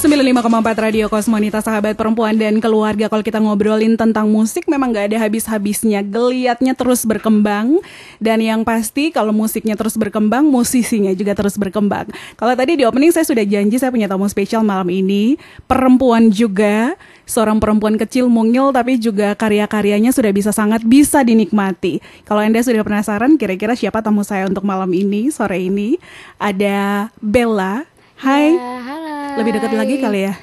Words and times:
95,4 0.00 0.80
Radio 0.80 1.12
Kosmonita 1.12 1.60
sahabat 1.60 1.92
perempuan 1.92 2.32
dan 2.32 2.56
keluarga. 2.56 3.12
Kalau 3.12 3.20
kita 3.20 3.36
ngobrolin 3.36 4.00
tentang 4.00 4.32
musik 4.32 4.64
memang 4.64 4.96
gak 4.96 5.12
ada 5.12 5.20
habis-habisnya. 5.20 6.00
Geliatnya 6.00 6.72
terus 6.72 7.04
berkembang 7.04 7.84
Dan 8.16 8.40
yang 8.40 8.64
pasti 8.64 9.12
kalau 9.12 9.28
musiknya 9.36 9.76
terus 9.76 10.00
berkembang 10.00 10.48
Musisinya 10.48 11.12
juga 11.12 11.36
terus 11.36 11.60
berkembang. 11.60 12.08
Kalau 12.40 12.56
tadi 12.56 12.80
di 12.80 12.88
opening 12.88 13.12
saya 13.12 13.28
sudah 13.28 13.44
janji 13.44 13.76
saya 13.76 13.92
punya 13.92 14.08
tamu 14.08 14.24
spesial 14.24 14.64
malam 14.64 14.88
ini. 14.88 15.36
Perempuan 15.68 16.32
juga 16.32 16.96
Seorang 17.30 17.62
perempuan 17.62 17.94
kecil 17.94 18.26
mungil 18.26 18.74
tapi 18.74 18.98
juga 18.98 19.38
karya-karyanya 19.38 20.10
sudah 20.10 20.34
bisa 20.34 20.50
sangat 20.50 20.82
bisa 20.82 21.22
dinikmati. 21.22 22.02
Kalau 22.26 22.42
Anda 22.42 22.58
sudah 22.58 22.82
penasaran 22.82 23.38
kira-kira 23.38 23.78
siapa 23.78 24.02
tamu 24.02 24.26
saya 24.26 24.50
untuk 24.50 24.66
malam 24.66 24.90
ini 24.90 25.30
Sore 25.30 25.62
ini? 25.62 25.94
Ada 26.42 27.06
Bella 27.22 27.86
Hai. 28.20 28.52
Ya, 28.52 28.72
halo. 28.82 29.14
Lebih 29.40 29.50
dekat 29.56 29.72
lagi 29.72 29.94
kali 29.96 30.20
ya. 30.22 30.34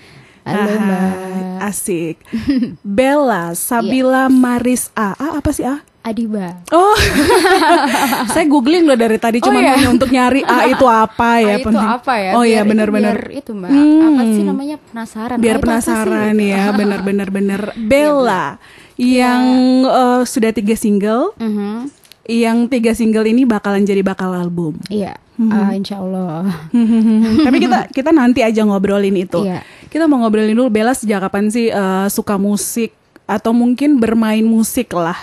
Halo, 0.41 0.63
Haha, 0.63 0.79
Mbak. 0.79 1.11
Asik. 1.59 2.15
Bella 2.97 3.51
Sabila 3.53 4.25
Yes. 4.25 4.33
Maris 4.33 4.83
A. 4.93 5.13
A 5.13 5.37
apa 5.37 5.49
sih 5.51 5.61
A? 5.61 5.83
Adiba. 6.01 6.63
Oh, 6.71 6.95
saya 8.31 8.47
googling 8.47 8.87
loh 8.87 8.95
dari 8.95 9.19
tadi 9.19 9.43
cuma 9.43 9.59
Oh, 9.59 9.61
iya. 9.61 9.75
hanya 9.75 9.91
untuk 9.91 10.07
nyari 10.07 10.39
A 10.39 10.63
itu 10.65 10.85
apa 10.85 11.29
ya. 11.43 11.45
Ah, 11.45 11.53
itu 11.53 11.67
penting. 11.67 11.83
apa 11.91 12.13
ya? 12.15 12.31
Oh 12.31 12.43
iya 12.43 12.61
benar-benar. 12.63 13.17
itu 13.29 13.51
mbak. 13.51 13.67
Hmm. 13.67 14.07
Apa 14.07 14.21
sih 14.25 14.43
namanya 14.47 14.75
penasaran? 14.81 15.35
Biar 15.37 15.51
Ah, 15.51 15.53
itu 15.53 15.59
apa 15.59 15.67
penasaran 15.67 16.35
ya, 16.39 16.63
benar-benar 16.71 17.27
benar. 17.27 17.61
Bella 17.75 18.45
yang 18.95 19.43
eh, 19.83 20.21
sudah 20.23 20.49
tiga 20.49 20.73
single, 20.73 21.35
Mhm. 21.35 21.91
Yang 22.27 22.67
tiga 22.67 22.91
single 22.91 23.23
ini 23.23 23.47
bakalan 23.47 23.87
jadi 23.87 24.03
bakal 24.03 24.35
album. 24.35 24.75
Iya. 24.91 25.15
Mhm. 25.39 25.51
Ah, 25.53 25.71
insya 25.71 26.03
Allah. 26.03 26.43
Tapi 27.47 27.57
kita 27.57 27.87
kita 27.89 28.11
nanti 28.11 28.43
aja 28.43 28.67
ngobrolin 28.67 29.15
itu. 29.15 29.47
Iya. 29.47 29.63
Kita 29.87 30.05
mau 30.05 30.19
ngobrolin 30.19 30.51
dulu 30.51 30.67
Bella 30.67 30.91
sejak 30.91 31.23
kapan 31.23 31.47
sih 31.47 31.71
eh, 31.71 32.07
suka 32.11 32.35
musik 32.35 32.91
atau 33.23 33.55
mungkin 33.55 33.97
bermain 34.03 34.43
musik 34.43 34.91
lah. 34.91 35.17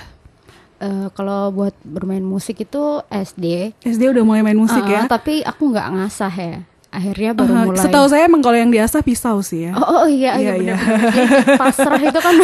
Eh, 0.81 1.09
kalau 1.13 1.53
buat 1.53 1.77
bermain 1.85 2.25
musik 2.25 2.65
itu 2.65 3.01
SD. 3.09 3.77
SD 3.85 4.03
udah 4.11 4.25
mulai 4.25 4.43
main 4.43 4.59
musik 4.59 4.83
Ah, 4.85 4.91
ya. 4.91 5.03
Tapi 5.05 5.45
aku 5.45 5.71
nggak 5.71 5.89
ngasah 6.01 6.35
ya. 6.35 6.59
Akhirnya 6.95 7.35
baru 7.35 7.51
Uh, 7.51 7.65
mulai. 7.67 7.83
Setahu 7.83 8.07
saya 8.07 8.23
emang 8.25 8.39
kalau 8.39 8.55
yang 8.55 8.71
diasah 8.71 9.03
pisau 9.03 9.43
sih 9.43 9.67
ya. 9.67 9.75
Oh, 9.75 10.01
oh 10.01 10.07
iya, 10.07 10.39
Iya, 10.39 10.55
iya, 10.55 10.75
iya. 10.75 10.77
Pasrah 11.61 11.99
itu 11.99 12.15
kan. 12.17 12.35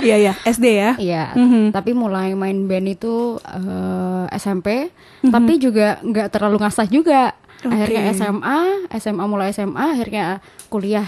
Iya 0.00 0.16
iya, 0.18 0.32
SD 0.42 0.66
ya. 0.66 0.90
Iya, 0.96 1.24
Mhm. 1.32 1.70
tapi 1.70 1.90
mulai 1.92 2.34
main 2.34 2.66
band 2.66 2.86
itu 2.90 3.38
eh, 3.40 4.24
SMP, 4.34 4.90
Mhm. 5.22 5.30
tapi 5.30 5.52
juga 5.56 5.98
nggak 6.00 6.28
terlalu 6.28 6.58
ngasah 6.58 6.86
juga. 6.86 7.32
Oke. 7.60 7.70
Akhirnya 7.70 8.12
SMA, 8.12 8.58
SMA 8.92 9.24
mulai 9.24 9.48
SMA, 9.48 9.94
akhirnya 9.94 10.24
kuliah. 10.68 11.06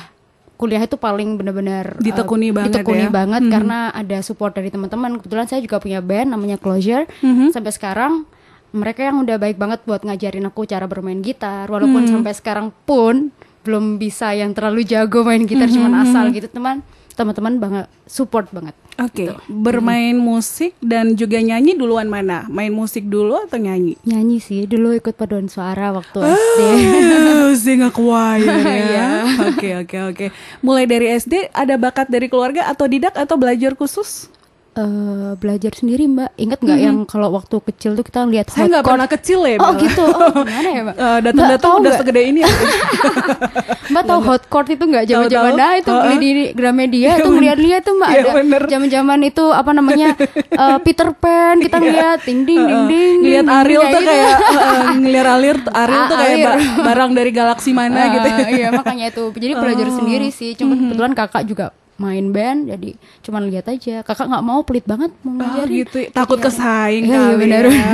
Kuliah 0.57 0.81
itu 0.81 0.97
paling 0.97 1.37
benar-benar 1.37 2.01
eh, 2.01 2.03
Ditekuni 2.03 2.49
banget 2.49 2.81
ditekuni 2.81 3.05
ya. 3.05 3.13
banget 3.13 3.43
Mhm. 3.45 3.53
karena 3.53 3.79
ada 3.91 4.19
support 4.21 4.55
dari 4.55 4.71
teman-teman. 4.71 5.19
Kebetulan 5.19 5.45
saya 5.45 5.61
juga 5.61 5.77
punya 5.77 6.01
band 6.01 6.33
namanya 6.33 6.57
Closure. 6.57 7.05
Mhm. 7.21 7.53
Sampai 7.53 7.71
sekarang 7.71 8.25
mereka 8.73 9.03
yang 9.03 9.23
udah 9.23 9.37
baik 9.37 9.57
banget 9.57 9.85
buat 9.85 10.03
ngajarin 10.03 10.47
aku 10.47 10.65
cara 10.65 10.87
bermain 10.87 11.21
gitar. 11.21 11.67
Walaupun 11.67 12.07
Mhm. 12.07 12.11
sampai 12.11 12.33
sekarang 12.33 12.69
pun 12.85 13.31
belum 13.63 13.99
bisa 13.99 14.31
yang 14.31 14.55
terlalu 14.55 14.87
jago 14.87 15.23
main 15.23 15.43
gitar, 15.43 15.67
Mhm, 15.67 15.75
cuman 15.75 15.93
asal 16.07 16.31
gitu, 16.31 16.47
teman. 16.47 16.87
Teman-teman 17.17 17.57
banget 17.57 17.87
support 18.05 18.53
banget. 18.53 18.77
Oke, 18.97 19.33
bermain 19.49 20.13
musik 20.13 20.77
dan 20.81 21.17
juga 21.17 21.41
nyanyi 21.41 21.73
duluan 21.73 22.05
mana? 22.07 22.45
Main 22.47 22.69
musik 22.71 23.09
dulu 23.09 23.41
atau 23.41 23.57
nyanyi? 23.57 23.97
Nyanyi 24.05 24.37
sih, 24.37 24.69
dulu 24.69 24.93
ikut 24.93 25.17
paduan 25.17 25.49
suara 25.49 25.93
waktu 25.93 26.17
SD. 26.21 26.61
Oh, 26.61 27.53
sing 27.57 27.81
choir 27.89 28.45
ya. 28.45 28.61
Iya. 28.87 29.09
Oke 29.49 29.69
oke 29.79 29.99
oke. 30.13 30.27
Mulai 30.61 30.85
dari 30.85 31.09
SD 31.11 31.49
ada 31.53 31.77
bakat 31.77 32.09
dari 32.09 32.29
keluarga 32.29 32.69
atau 32.69 32.85
didak 32.85 33.17
atau 33.17 33.41
belajar 33.41 33.73
khusus? 33.73 34.29
Eh, 34.77 35.33
belajar 35.35 35.73
sendiri 35.73 36.05
mbak, 36.05 36.37
ingat 36.37 36.61
nggak 36.61 36.77
yang 36.77 37.09
kalau 37.09 37.33
waktu 37.33 37.65
kecil 37.65 37.97
tuh 37.97 38.05
kita 38.05 38.29
lihat 38.29 38.53
Saya 38.53 38.69
nggak 38.69 38.85
pernah 38.85 39.09
kecil 39.09 39.41
ya. 39.43 39.57
Oh 39.57 39.73
Bella. 39.73 39.81
gitu, 39.81 40.05
oh 40.05 40.29
gimana 40.45 40.69
ya 40.69 40.81
mbak? 40.85 40.95
Eh, 40.95 41.01
Mbak 41.01 41.21
datang-datang 41.25 41.57
tahu 41.63 41.73
udah 41.73 41.81
nggak? 41.83 41.99
segede 41.99 42.23
ini 42.23 42.39
ya. 42.39 42.51
Mbak 43.97 44.05
tahu 44.05 44.21
hot 44.21 44.43
court 44.47 44.69
itu 44.69 44.85
nggak 44.85 45.05
zaman 45.07 45.29
zaman 45.31 45.53
nah 45.55 45.73
itu 45.75 45.89
beli 45.89 46.17
di 46.21 46.45
Gramedia 46.53 47.01
Iya, 47.01 47.15
tuh 47.15 47.25
bener. 47.25 47.37
ngeliat-liat 47.39 47.83
tuh 47.83 47.95
mbak 47.95 48.09
Iya, 48.11 48.21
ada 48.21 48.67
zaman 48.67 48.89
zaman 48.91 49.19
itu 49.23 49.45
apa 49.49 49.71
namanya 49.73 50.09
eh, 50.63 50.79
Peter 50.83 51.09
Pan 51.15 51.57
kita 51.57 51.77
ngeliat 51.79 52.19
ding 52.21 52.41
ding 52.43 52.61
ding 52.61 52.85
ding 52.85 53.17
Ngeliat 53.23 53.47
Ariel 53.49 53.83
tuh 53.87 54.03
kayak 54.03 54.37
uh, 54.37 54.91
ngeliat 54.99 55.27
Ariel, 55.31 55.57
Ariel 55.73 56.05
tuh 56.05 56.17
Ah, 56.17 56.21
kayak 56.21 56.55
barang 56.83 57.11
dari 57.15 57.31
galaksi 57.31 57.71
mana 57.71 57.97
Ah, 57.97 58.07
gitu. 58.13 58.29
iya 58.53 58.69
makanya 58.71 59.09
itu 59.09 59.25
jadi 59.33 59.55
belajar 59.55 59.87
Oh. 59.87 59.95
sendiri 59.95 60.29
sih 60.29 60.53
cuma 60.53 60.75
kebetulan 60.75 61.13
kakak 61.15 61.43
juga 61.47 61.67
main 61.97 62.29
band 62.29 62.69
jadi 62.69 62.91
cuman 63.21 63.49
lihat 63.49 63.67
aja 63.67 64.01
kakak 64.01 64.29
nggak 64.29 64.45
mau 64.45 64.61
pelit 64.63 64.85
banget 64.85 65.09
mau 65.21 65.33
Oh 65.33 65.41
ngajarin 65.41 65.77
gitu, 65.81 65.99
takut 66.11 66.37
Iya. 66.37 66.45
kesaing 66.45 67.03
Iya, 67.03 67.11
iya, 67.11 67.21
kali 67.23 67.35
benar. 67.39 67.65
ya. 67.65 67.89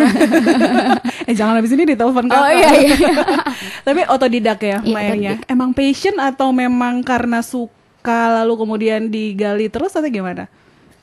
eh 1.30 1.34
jangan 1.34 1.54
habis 1.56 1.70
ini 1.70 1.84
ditelepon 1.88 2.26
kakak. 2.26 2.36
oh 2.36 2.50
iya 2.50 2.70
iya 2.76 2.96
Tapi 3.86 4.00
otodidak 4.04 4.58
ya 4.58 4.78
Iya, 4.78 4.90
mainnya. 4.92 5.32
Emang 5.46 5.70
passion 5.70 6.16
atau 6.16 6.50
memang 6.50 7.00
karena 7.00 7.40
suka 7.40 8.10
lalu 8.36 8.54
kemudian 8.58 9.06
digali 9.06 9.66
terus 9.66 9.92
atau 9.92 10.06
gimana? 10.06 10.50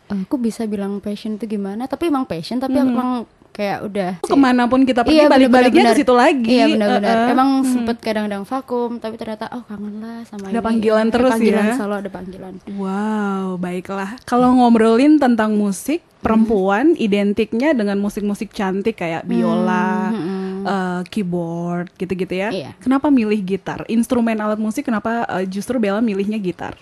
aku 0.07 0.35
bisa 0.35 0.65
bilang 0.65 0.97
passion 0.97 1.37
itu 1.37 1.45
gimana 1.47 1.85
tapi 1.85 2.09
emang 2.09 2.25
passion 2.25 2.57
tapi 2.57 2.81
emang 2.81 3.29
kayak 3.59 3.79
udah 3.83 4.09
sih. 4.23 4.31
Ke 4.31 4.35
mana 4.39 4.71
pun 4.71 4.87
kita 4.87 5.03
pergi 5.03 5.19
Iya, 5.19 5.27
balik-baliknya 5.27 5.91
ke 5.91 5.99
situ 5.99 6.13
lagi. 6.15 6.55
Iya 6.55 6.65
benar-benar. 6.71 7.15
Uh-uh. 7.19 7.33
Emang 7.35 7.49
sempet 7.67 7.99
kadang-kadang 7.99 8.47
vakum, 8.47 8.91
tapi 9.03 9.19
ternyata 9.19 9.51
oh 9.51 9.67
kangen 9.67 9.99
lah 9.99 10.23
sama 10.23 10.47
Ada 10.47 10.63
ini. 10.63 10.63
panggilan 10.63 11.05
Ada 11.11 11.13
terus 11.19 11.31
panggilan, 11.35 11.63
ya. 11.67 11.73
Selalu 11.75 11.95
ada 11.99 12.09
panggilan. 12.09 12.53
Wow, 12.79 13.45
baiklah. 13.59 14.11
Kalau 14.23 14.55
ngobrolin 14.55 15.19
tentang 15.19 15.59
musik, 15.59 15.99
perempuan 16.23 16.95
identiknya 16.95 17.75
dengan 17.75 17.99
musik-musik 17.99 18.55
cantik 18.55 18.95
kayak 18.95 19.27
biola, 19.27 20.11
Hmm, 20.15 20.63
eh, 20.63 21.01
keyboard, 21.11 21.91
gitu-gitu 21.99 22.31
ya. 22.39 22.49
Iya. 22.55 22.71
Kenapa 22.79 23.11
milih 23.11 23.43
gitar? 23.43 23.83
Instrumen 23.91 24.39
alat 24.39 24.59
musik 24.59 24.87
kenapa 24.87 25.27
eh, 25.27 25.43
justru 25.51 25.75
Bella 25.83 25.99
milihnya 25.99 26.39
gitar? 26.39 26.79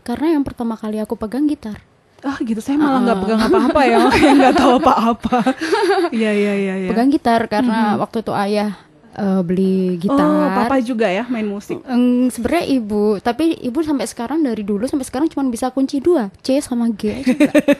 Karena 0.00 0.38
yang 0.38 0.44
pertama 0.46 0.78
kali 0.78 0.96
aku 1.02 1.18
pegang 1.18 1.44
gitar. 1.44 1.82
Ah 2.24 2.38
gitu, 2.40 2.60
saya 2.64 2.80
malah 2.80 3.00
nggak 3.04 3.18
pegang 3.22 3.42
apa-apa 3.44 3.80
ya, 3.84 3.96
makanya 4.08 4.32
nggak 4.40 4.56
tahu 4.56 4.72
apa-apa. 4.80 5.38
Iya 6.10 6.30
iya 6.32 6.52
iya. 6.56 6.74
iya. 6.86 6.88
Pegang 6.90 7.12
gitar 7.12 7.44
karena 7.46 8.00
waktu 8.00 8.24
itu 8.24 8.32
ayah 8.32 8.70
eh, 9.16 9.40
beli 9.44 10.00
gitar. 10.00 10.24
Oh, 10.24 10.48
papa 10.48 10.80
juga 10.80 11.12
ya 11.12 11.28
main 11.28 11.44
musik. 11.44 11.84
Eng, 11.84 12.32
sebenarnya 12.32 12.64
ibu, 12.72 13.20
tapi 13.20 13.52
ibu 13.60 13.78
sampai 13.84 14.08
sekarang 14.08 14.40
dari 14.40 14.64
dulu 14.64 14.88
sampai 14.88 15.04
sekarang 15.04 15.28
cuma 15.28 15.44
bisa 15.52 15.68
kunci 15.72 16.00
dua, 16.00 16.32
C 16.40 16.56
sama 16.64 16.88
G. 16.96 17.20
aja. 17.20 17.36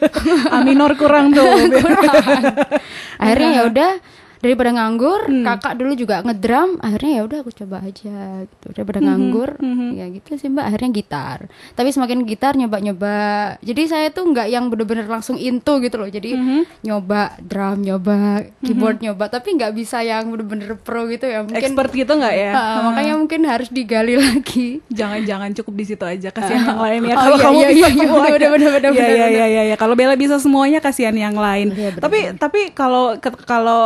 A 0.53 0.61
minor 0.61 0.93
kurang 0.93 1.33
tuh. 1.33 1.43
akhirnya 3.21 3.49
ya 3.57 3.61
udah 3.67 3.91
daripada 4.39 4.69
nganggur, 4.71 5.21
Hmm. 5.25 5.43
kakak 5.43 5.73
dulu 5.75 5.93
juga 5.93 6.21
ngedrum, 6.21 6.77
akhirnya 6.79 7.11
ya 7.11 7.21
udah 7.23 7.37
aku 7.39 7.51
coba 7.55 7.77
aja 7.81 8.17
gitu. 8.43 8.67
Daripada 8.71 8.99
Hmm, 8.99 9.07
nganggur, 9.07 9.49
ya 9.93 10.05
gitu 10.09 10.29
sih 10.33 10.47
Mbak, 10.47 10.65
akhirnya 10.65 10.89
gitar. 10.91 11.39
Tapi 11.73 11.89
semakin 11.89 12.23
gitar 12.23 12.53
nyoba-nyoba. 12.53 13.15
Jadi 13.59 13.81
saya 13.85 14.07
tuh 14.09 14.27
nggak 14.27 14.47
yang 14.47 14.67
bener-bener 14.67 15.05
langsung 15.05 15.35
into 15.35 15.79
gitu 15.79 15.95
loh. 15.95 16.07
Jadi 16.07 16.33
Hmm. 16.33 16.63
nyoba 16.81 17.35
drum, 17.39 17.81
nyoba 17.81 18.17
keyboard, 18.59 18.99
nyoba, 18.99 19.27
tapi 19.27 19.53
nggak 19.53 19.73
bisa 19.73 19.99
yang 19.99 20.27
bener-bener 20.27 20.75
pro 20.75 21.05
gitu 21.05 21.25
ya. 21.25 21.41
Mungkin 21.41 21.57
Expert 21.57 21.91
gitu 21.91 22.11
nggak 22.11 22.35
ya? 22.35 22.51
Ah, 22.51 22.79
makanya 22.85 23.13
mungkin 23.15 23.41
harus 23.43 23.67
digali 23.67 24.15
lagi. 24.23 24.79
Jangan-jangan 24.89 25.53
cukup 25.55 25.73
di 25.75 25.85
situ 25.85 26.03
aja 26.03 26.29
kasihan 26.29 26.63
yang 26.67 26.79
lain 26.79 27.01
ya. 27.03 27.13
Oh, 27.13 27.19
Kalau 27.19 27.35
iya, 27.35 27.43
kamu 27.43 27.57
iya, 27.57 27.67
bisa 27.67 27.77
iya, 27.77 27.87
iya, 27.87 28.05
semuanya. 28.05 28.31
bener, 28.31 28.49
bener, 28.49 28.69
bener, 28.71 28.91
Iya 28.93 29.27
iya 29.27 29.61
iya. 29.63 29.75
Kalau 29.75 29.93
Bella 29.93 30.15
bisa 30.15 30.35
semuanya 30.37 30.79
kasihan 30.79 31.13
yang 31.13 31.33
lain. 31.33 31.69
Bener, 31.69 31.93
tapi 31.97 32.19
tapi 32.33 32.59
kalau 32.71 33.15
kalau 33.43 33.81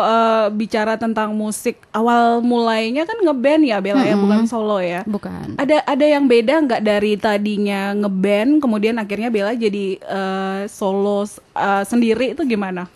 eh, 0.48 0.52
bicara 0.54 0.98
tentang 0.98 1.34
musik 1.38 1.78
awal 1.94 2.42
mulainya 2.42 3.06
kan 3.06 3.18
ngeband 3.22 3.64
ya 3.68 3.78
Bella 3.78 4.04
ya 4.06 4.16
bukan 4.18 4.46
solo 4.50 4.82
ya. 4.82 5.06
Bukan. 5.06 5.58
Ada 5.58 5.86
ada 5.86 6.06
yang 6.06 6.26
beda 6.26 6.54
nggak 6.66 6.82
dari 6.82 7.14
tadinya 7.20 7.94
ngeband 7.94 8.62
kemudian 8.62 8.98
akhirnya 8.98 9.30
Bella 9.30 9.54
jadi 9.54 9.98
eh, 10.02 10.62
solo 10.72 11.26
eh, 11.56 11.84
sendiri 11.86 12.34
itu 12.34 12.44
gimana? 12.46 12.90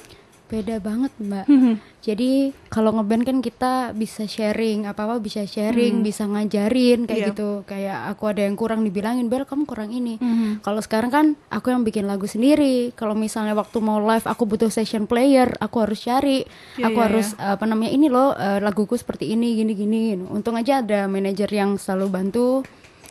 Beda 0.56 0.80
banget, 0.80 1.12
Mbak. 1.20 1.46
Mhm. 1.52 1.74
Jadi 2.00 2.32
kalau 2.72 2.96
ngeband 2.96 3.28
kan 3.28 3.38
kita 3.44 3.74
bisa 3.92 4.24
sharing, 4.24 4.88
apa-apa 4.88 5.20
bisa 5.20 5.44
sharing, 5.44 6.00
bisa 6.00 6.24
ngajarin 6.24 7.04
kayak 7.04 7.18
Iya. 7.20 7.28
gitu. 7.34 7.50
Kayak 7.68 8.00
aku 8.14 8.24
ada 8.32 8.46
yang 8.48 8.56
kurang 8.56 8.88
dibilangin, 8.88 9.28
"Bel, 9.28 9.44
kamu 9.44 9.68
kurang 9.68 9.92
ini." 9.92 10.16
Kalau 10.64 10.80
sekarang 10.80 11.12
kan 11.12 11.26
aku 11.52 11.76
yang 11.76 11.84
bikin 11.84 12.08
lagu 12.08 12.24
sendiri. 12.24 12.96
Kalau 12.96 13.18
misalnya 13.18 13.52
waktu 13.52 13.84
mau 13.84 14.00
live 14.00 14.24
aku 14.24 14.48
butuh 14.48 14.72
session 14.72 15.10
player, 15.10 15.52
aku 15.60 15.84
harus 15.84 16.00
cari. 16.00 16.48
Iya, 16.80 16.88
aku 16.88 17.00
iya, 17.02 17.06
harus 17.10 17.28
apa 17.36 17.66
namanya 17.68 17.92
ini 17.92 18.08
loh 18.08 18.32
eh, 18.38 18.64
laguku 18.64 18.96
seperti 18.96 19.36
ini 19.36 19.60
gini-gini. 19.60 20.16
Untung 20.30 20.56
aja 20.56 20.80
ada 20.80 21.10
manajer 21.12 21.52
yang 21.52 21.76
selalu 21.76 22.08
bantu. 22.08 22.48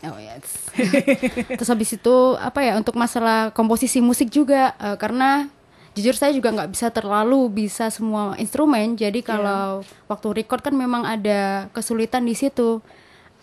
Oh 0.05 0.21
yes. 0.21 0.69
Terus 1.59 1.71
habis 1.73 1.97
itu 1.97 2.17
apa 2.37 2.61
ya 2.61 2.77
untuk 2.77 2.93
masalah 2.95 3.51
komposisi 3.57 4.05
musik 4.05 4.29
juga 4.29 4.77
eh, 4.77 4.97
karena 5.01 5.49
jujur 5.95 6.15
saya 6.19 6.35
juga 6.35 6.51
nggak 6.51 6.71
bisa 6.75 6.91
terlalu 6.91 7.67
bisa 7.67 7.89
semua 7.89 8.35
instrumen. 8.37 8.99
Jadi 8.99 9.23
kalau 9.23 9.87
waktu 10.11 10.43
record 10.43 10.61
kan 10.61 10.75
memang 10.75 11.07
ada 11.07 11.71
kesulitan 11.71 12.27
di 12.27 12.35
situ. 12.35 12.83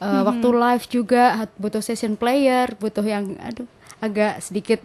uh, 0.02 0.26
waktu 0.26 0.50
live 0.50 0.86
juga 0.90 1.46
butuh 1.62 1.80
session 1.80 2.18
player 2.18 2.74
butuh 2.82 3.06
yang 3.06 3.38
aduh 3.38 3.70
agak 4.02 4.42
sedikit 4.42 4.82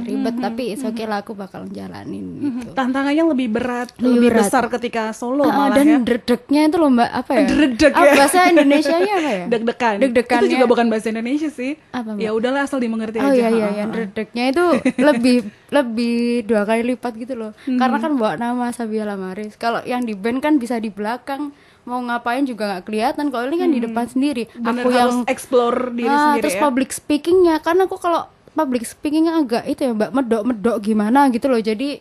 ribet 0.00 0.34
tapi 0.36 0.62
it's 0.70 0.82
okay 0.82 1.04
lah 1.04 1.20
aku 1.20 1.32
bakal 1.32 1.66
jalanin 1.66 2.24
gitu. 2.38 2.70
Tantangannya 2.72 3.24
lebih 3.26 3.48
berat, 3.50 3.90
Lebih 3.96 4.06
lebih, 4.16 4.28
berat. 4.30 4.40
besar 4.44 4.64
ketika 4.68 5.02
solo 5.10 5.42
Ah, 5.42 5.52
malah 5.52 5.76
dan 5.76 5.86
ya. 5.86 5.98
dredegnya 5.98 6.60
itu 6.64 6.76
loh 6.76 6.88
mbak 6.88 7.10
apa 7.10 7.30
ya? 7.32 7.46
Dredeg 7.46 7.92
Ah, 7.92 8.02
ya. 8.02 8.12
Bahasa 8.14 8.38
Indonesia-nya 8.46 9.14
apa 9.14 9.30
ya? 9.32 9.44
Deg-degan. 9.52 9.94
Deg-degannya. 9.98 10.40
Itu 10.40 10.52
juga 10.52 10.66
bukan 10.66 10.86
bahasa 10.86 11.06
Indonesia 11.08 11.48
sih. 11.48 11.72
Apa, 11.90 12.08
Mbak? 12.08 12.20
ya 12.20 12.30
udahlah 12.32 12.62
asal 12.62 12.78
dimengerti 12.78 13.18
Oh 13.18 13.26
aja. 13.26 13.34
iya 13.34 13.48
iya 13.50 13.66
ha, 13.66 13.76
yang 13.76 13.90
dredegnya 13.90 14.44
itu 14.48 14.64
lebih 14.96 15.36
lebih 15.76 16.16
dua 16.44 16.62
kali 16.62 16.82
lipat 16.86 17.12
gitu 17.16 17.34
loh. 17.34 17.50
Hmm. 17.62 17.76
Karena 17.76 17.98
kan 17.98 18.12
bawa 18.14 18.32
nama 18.36 18.70
Sabia 18.70 19.02
Lamaris. 19.02 19.54
Kalau 19.54 19.82
yang 19.82 20.02
di 20.02 20.14
band 20.14 20.38
kan 20.38 20.56
bisa 20.56 20.76
di 20.76 20.88
belakang 20.88 21.50
mau 21.82 21.98
ngapain 22.00 22.42
juga 22.42 22.66
nggak 22.68 22.84
kelihatan. 22.84 23.30
Kalau 23.30 23.46
ini 23.46 23.56
kan 23.56 23.70
di 23.70 23.80
depan 23.80 24.04
sendiri. 24.04 24.46
Hmm. 24.48 24.62
Bener 24.64 24.82
aku 24.82 24.88
harus 24.88 24.98
yang 25.16 25.26
explore 25.26 25.78
diri 25.90 26.06
Ah, 26.06 26.18
sendiri 26.30 26.42
terus 26.42 26.54
ya. 26.54 26.62
public 26.62 26.90
speakingnya 26.90 27.56
karena 27.58 27.84
aku 27.84 27.96
kalau 27.96 28.26
public 28.56 28.88
speakingnya 28.88 29.36
agak 29.36 29.68
itu 29.68 29.84
ya 29.84 29.92
mbak 29.92 30.10
medok 30.16 30.42
medok 30.48 30.76
gimana 30.80 31.28
gitu 31.28 31.52
loh 31.52 31.60
jadi 31.60 32.00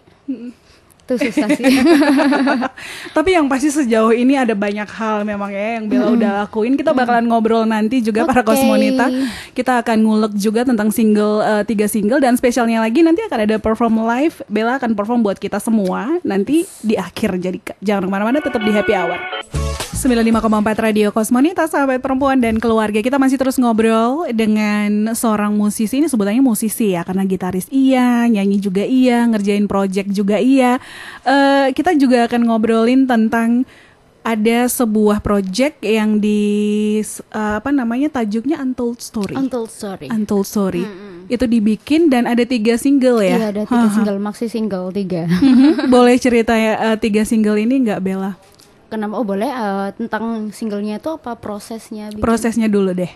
itu 1.06 1.14
susah 1.30 1.48
sih 1.54 1.70
Tapi 3.16 3.38
yang 3.38 3.46
pasti 3.46 3.70
sejauh 3.70 4.10
ini 4.12 4.34
ada 4.36 4.58
banyak 4.58 4.90
hal 4.90 5.22
memang 5.22 5.54
ya 5.54 5.80
yang 5.80 5.86
Bella 5.86 6.10
udah 6.12 6.32
lakuin. 6.44 6.74
Kita 6.76 6.92
bakalan 6.92 7.30
ngobrol 7.30 7.64
nanti 7.64 8.02
juga 8.02 8.26
para 8.26 8.42
Oke. 8.42 8.52
kosmonita. 8.52 9.08
Kita 9.54 9.80
akan 9.86 9.98
ngulek 10.04 10.34
juga 10.36 10.66
tentang 10.66 10.90
single 10.92 11.46
eh, 11.46 11.64
tiga 11.64 11.86
single 11.86 12.20
dan 12.20 12.36
spesialnya 12.36 12.82
lagi 12.82 13.06
nanti 13.06 13.24
akan 13.24 13.40
ada 13.46 13.56
perform 13.62 14.04
live. 14.04 14.42
Bella 14.52 14.82
akan 14.82 14.98
perform 14.98 15.24
buat 15.24 15.38
kita 15.40 15.62
semua 15.62 16.20
nanti 16.26 16.68
di 16.84 16.98
akhir. 17.00 17.38
Jadi 17.40 17.62
jangan 17.80 18.10
ke 18.10 18.12
mana-mana, 18.12 18.38
tetap 18.42 18.60
di 18.66 18.72
Happy 18.74 18.92
Hour. 18.92 19.65
95,4 20.06 20.38
Radio 20.80 21.10
Kosmonita, 21.10 21.66
sahabat 21.66 21.98
perempuan 21.98 22.38
dan 22.38 22.62
keluarga 22.62 23.02
Kita 23.02 23.18
masih 23.18 23.42
terus 23.42 23.58
ngobrol 23.58 24.30
dengan 24.30 25.10
seorang 25.12 25.50
musisi 25.52 25.98
Ini 25.98 26.06
sebutannya 26.06 26.40
musisi 26.40 26.94
ya 26.94 27.02
Karena 27.02 27.26
gitaris 27.26 27.66
iya, 27.68 28.30
nyanyi 28.30 28.62
juga 28.62 28.86
iya 28.86 29.26
Ngerjain 29.26 29.66
project 29.66 30.14
juga 30.14 30.38
iya 30.38 30.78
Eh, 31.22 31.74
Kita 31.74 31.98
juga 31.98 32.30
akan 32.30 32.42
ngobrolin 32.46 33.10
tentang 33.10 33.66
ada 34.22 34.66
sebuah 34.66 35.22
project 35.22 35.82
yang 35.82 36.18
di 36.18 36.98
eh, 37.02 37.54
apa 37.58 37.70
namanya 37.70 38.10
tajuknya 38.12 38.58
Untold 38.58 38.98
Story. 38.98 39.38
untold 39.38 39.70
story 39.70 40.10
Untold 40.10 40.46
Story. 40.46 40.82
Itu 41.28 41.46
dibikin 41.46 42.10
dan 42.10 42.26
ada 42.26 42.42
tiga 42.42 42.74
single 42.74 43.22
ya. 43.22 43.38
iya 43.38 43.48
ada 43.54 43.64
tiga 43.64 43.86
single 43.94 44.18
maxi 44.18 44.50
single 44.50 44.90
tiga 44.90 45.30
Mhm. 45.30 45.90
Boleh 45.90 46.18
cerita 46.18 46.54
ya 46.54 46.74
eh, 46.74 46.98
tiga 46.98 47.22
single 47.22 47.58
ini 47.60 47.86
nggak 47.86 48.02
Bella? 48.02 48.34
Kenapa 48.96 49.20
oh 49.20 49.28
boleh 49.28 49.52
eh, 49.52 49.90
tentang 49.94 50.50
singlenya 50.50 50.98
itu 50.98 51.12
apa 51.12 51.36
prosesnya 51.36 52.10
bikin? 52.10 52.24
Prosesnya 52.24 52.66
dulu 52.66 52.96
deh. 52.96 53.12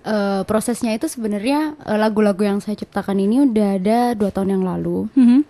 Eh, 0.00 0.42
prosesnya 0.44 0.90
itu 0.92 1.06
sebenarnya 1.06 1.78
eh, 1.80 1.94
lagu-lagu 1.94 2.40
yang 2.40 2.58
saya 2.58 2.74
ciptakan 2.74 3.16
ini 3.16 3.46
udah 3.46 3.68
ada 3.76 3.98
dua 4.12 4.28
tahun 4.28 4.58
yang 4.58 4.64
lalu 4.66 5.06
Mhm. 5.12 5.40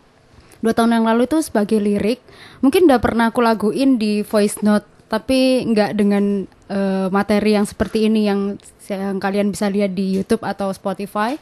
dua 0.61 0.75
tahun 0.75 0.93
yang 0.93 1.06
lalu 1.06 1.25
itu 1.25 1.41
sebagai 1.41 1.81
lirik 1.81 2.21
mungkin 2.61 2.85
udah 2.85 3.00
pernah 3.00 3.32
aku 3.32 3.41
laguin 3.41 3.97
di 3.97 4.21
voice 4.21 4.61
note 4.61 4.85
tapi 5.06 5.65
nggak 5.65 5.97
dengan 5.97 6.44
eh, 6.67 7.06
materi 7.09 7.55
yang 7.55 7.65
seperti 7.65 8.06
ini 8.06 8.27
yang 8.27 8.61
yang 8.87 9.17
kalian 9.17 9.49
bisa 9.49 9.67
lihat 9.67 9.94
di 9.94 10.15
YouTube 10.15 10.44
atau 10.44 10.69
Spotify 10.71 11.41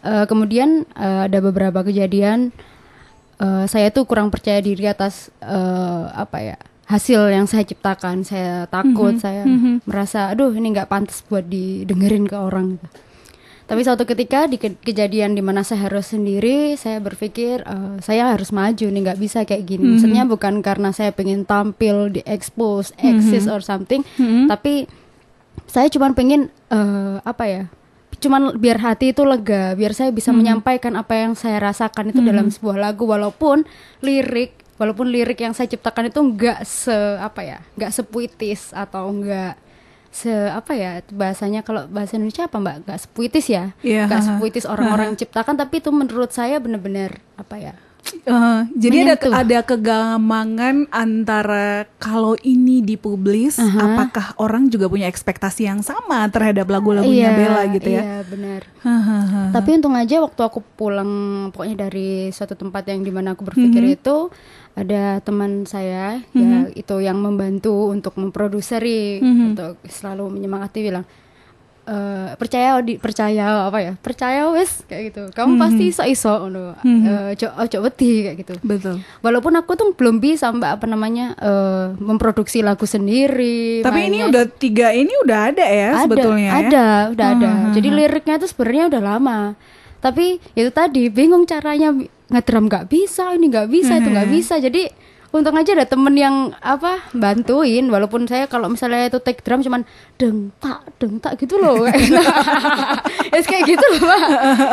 Eh, 0.00 0.24
kemudian 0.24 0.88
eh, 0.96 1.28
ada 1.28 1.44
beberapa 1.44 1.84
kejadian 1.84 2.56
eh, 3.36 3.64
saya 3.68 3.92
tuh 3.92 4.08
kurang 4.08 4.32
percaya 4.32 4.56
diri 4.56 4.88
atas 4.88 5.28
eh, 5.44 6.04
apa 6.08 6.40
ya 6.40 6.56
hasil 6.90 7.30
yang 7.30 7.46
saya 7.46 7.62
ciptakan 7.62 8.26
saya 8.26 8.66
takut 8.66 9.14
saya 9.16 9.46
merasa 9.86 10.34
aduh 10.34 10.50
ini 10.50 10.74
nggak 10.74 10.90
pantas 10.90 11.22
buat 11.24 11.46
didengerin 11.46 12.26
ke 12.26 12.34
orang. 12.34 12.82
Tapi 13.70 13.86
suatu 13.86 14.02
ketika 14.02 14.50
di 14.50 14.58
ke- 14.58 14.82
kejadian 14.82 15.38
di 15.38 15.46
mana 15.46 15.62
saya 15.62 15.86
harus 15.86 16.10
sendiri, 16.10 16.74
saya 16.74 16.98
berpikir 16.98 17.62
eh, 17.62 18.02
saya 18.02 18.34
harus 18.34 18.50
maju 18.50 18.82
nih, 18.82 19.00
nggak 19.06 19.20
bisa 19.22 19.46
kayak 19.46 19.62
gini. 19.62 19.94
Maksudnya 19.94 20.26
bukan 20.26 20.58
karena 20.58 20.90
saya 20.90 21.14
pengen 21.14 21.46
tampil 21.46 22.10
di 22.10 22.20
expose, 22.26 22.90
exist 22.98 23.46
or 23.46 23.62
something, 23.62 24.02
tapi 24.50 24.90
saya 25.70 25.86
cuma 25.86 26.10
pengen 26.10 26.50
eh, 26.66 27.22
apa 27.22 27.44
ya? 27.46 27.62
Cuman 28.18 28.58
biar 28.58 28.82
hati 28.82 29.14
itu 29.14 29.22
lega, 29.22 29.72
biar 29.72 29.94
saya 29.94 30.10
bisa 30.10 30.34
menyampaikan 30.34 30.92
apa 30.92 31.14
yang 31.14 31.32
saya 31.32 31.62
rasakan 31.62 32.10
itu 32.10 32.18
dalam 32.26 32.50
sebuah 32.50 32.76
lagu, 32.76 33.06
walaupun 33.06 33.62
lirik, 34.02 34.58
walaupun 34.80 35.12
lirik 35.12 35.44
yang 35.44 35.52
saya 35.52 35.68
ciptakan 35.68 36.08
itu 36.08 36.20
nggak 36.24 36.64
se 36.64 36.96
apa 37.20 37.44
ya, 37.44 37.58
nggak 37.76 37.92
sepuitis 37.92 38.72
atau 38.72 39.12
nggak 39.12 39.60
se 40.10 40.32
apa 40.32 40.72
ya 40.74 41.04
bahasanya 41.12 41.60
kalau 41.60 41.84
bahasa 41.86 42.16
Indonesia 42.16 42.48
apa 42.48 42.56
mbak? 42.56 42.88
Nggak 42.88 43.00
sepuitis 43.04 43.46
ya? 43.52 43.76
Iya, 43.84 44.08
nggak 44.08 44.20
haha. 44.24 44.28
sepuitis 44.40 44.64
orang-orang 44.64 45.12
ciptakan 45.20 45.60
tapi 45.60 45.84
itu 45.84 45.92
menurut 45.92 46.32
saya 46.32 46.56
benar-benar 46.56 47.20
apa 47.36 47.60
ya 47.60 47.74
Eh, 48.20 48.60
jadi 48.74 48.96
ada 49.02 49.14
Menyentuh. 49.16 49.32
ada 49.34 49.58
kegamangan 49.62 50.76
antara 50.90 51.66
kalau 51.96 52.32
ini 52.38 52.80
dipublis, 52.80 53.56
apakah 53.56 54.32
orang 54.36 54.66
juga 54.66 54.86
punya 54.86 55.04
ekspektasi 55.04 55.64
yang 55.64 55.80
sama 55.80 56.24
terhadap 56.28 56.64
lagu-lagunya 56.66 57.28
Iya, 57.28 57.36
Bella 57.36 57.62
gitu 57.70 57.88
ya? 57.88 58.02
iya 58.02 58.18
benar 58.22 58.62
Hahaha. 58.78 59.42
tapi 59.52 59.68
untung 59.74 59.92
aja 59.92 60.16
waktu 60.18 60.40
aku 60.40 60.60
pulang 60.74 61.10
pokoknya 61.50 61.86
dari 61.86 62.08
suatu 62.30 62.54
tempat 62.54 62.88
yang 62.88 63.00
di 63.00 63.10
mana 63.10 63.32
aku 63.32 63.44
berpikir 63.44 63.82
Mhm. 63.82 63.94
itu 63.94 64.16
ada 64.72 65.02
teman 65.20 65.64
saya 65.64 66.20
ya 66.32 66.68
itu 66.70 66.94
yang 66.98 67.18
membantu 67.18 67.88
untuk 67.88 68.16
memproduseri 68.16 69.20
Mhm. 69.20 69.44
untuk 69.50 69.72
selalu 69.86 70.28
menyemangati 70.30 70.78
bilang 70.82 71.04
"Eh, 71.90 72.38
percaya 72.38 72.78
di 72.78 72.94
percaya 72.96 73.66
apa 73.66 73.78
ya 73.80 73.92
percaya 73.96 74.46
wes 74.48 74.86
kayak 74.86 75.10
gitu 75.10 75.22
kamu 75.34 75.52
Mhm. 75.52 75.60
pasti 75.60 75.84
iso 75.84 76.04
iso 76.04 76.34
Eh, 76.80 77.34
ojo 77.34 77.46
ojo 77.52 77.76
wedi 77.82 78.12
kayak 78.22 78.36
gitu 78.38 78.54
Betul. 78.62 79.02
Walaupun 79.18 79.52
aku 79.54 79.74
tuh 79.74 79.90
belum 79.92 80.18
bisa 80.18 80.48
mbak 80.48 80.78
apa 80.78 80.86
namanya 80.86 81.34
eh, 81.34 81.86
memproduksi 81.98 82.60
lagu 82.60 82.86
sendiri. 82.86 83.82
Tapi 83.82 83.98
ini 84.04 84.22
mainnya- 84.22 84.30
udah 84.30 84.44
tiga 84.48 84.92
ini 84.92 85.10
udah 85.20 85.50
ada 85.50 85.64
ya 85.64 85.88
ada, 85.90 86.02
sebetulnya 86.06 86.46
ya? 86.46 86.52
ada, 86.62 86.86
udah 87.10 87.26
ada. 87.28 87.50
Hmm, 87.50 87.72
Jadi 87.72 87.88
liriknya 87.90 88.34
itu 88.36 88.46
sebenarnya 88.46 88.84
udah 88.86 89.02
lama. 89.02 89.38
Tapi 89.98 90.26
itu 90.54 90.70
tadi 90.70 91.10
bingung 91.10 91.42
caranya 91.44 91.90
ngedrum 92.28 92.64
nggak 92.66 92.86
bisa, 92.86 93.34
ini 93.34 93.50
nggak 93.50 93.66
bisa, 93.68 93.92
itu 93.96 94.06
Hmm. 94.06 94.14
nggak 94.14 94.30
bisa. 94.30 94.54
Jadi 94.56 94.82
untung 95.30 95.54
aja 95.54 95.70
ada 95.72 95.84
temen 95.84 96.12
yang 96.12 96.34
apa 96.56 97.06
bantuin. 97.10 97.86
Walaupun 97.86 98.24
saya 98.24 98.44
kalau 98.44 98.66
misalnya 98.66 99.06
itu 99.06 99.18
take 99.18 99.40
drum 99.40 99.60
cuman 99.60 99.82
deng 100.16 100.50
tak 100.56 100.82
deng 100.96 101.16
tak 101.16 101.34
gitu 101.36 101.56
loh. 101.56 101.86
Yes, 103.30 103.46
kayak 103.50 103.64
gitu 103.68 103.84
loh 103.86 104.00
mbak. 104.00 104.20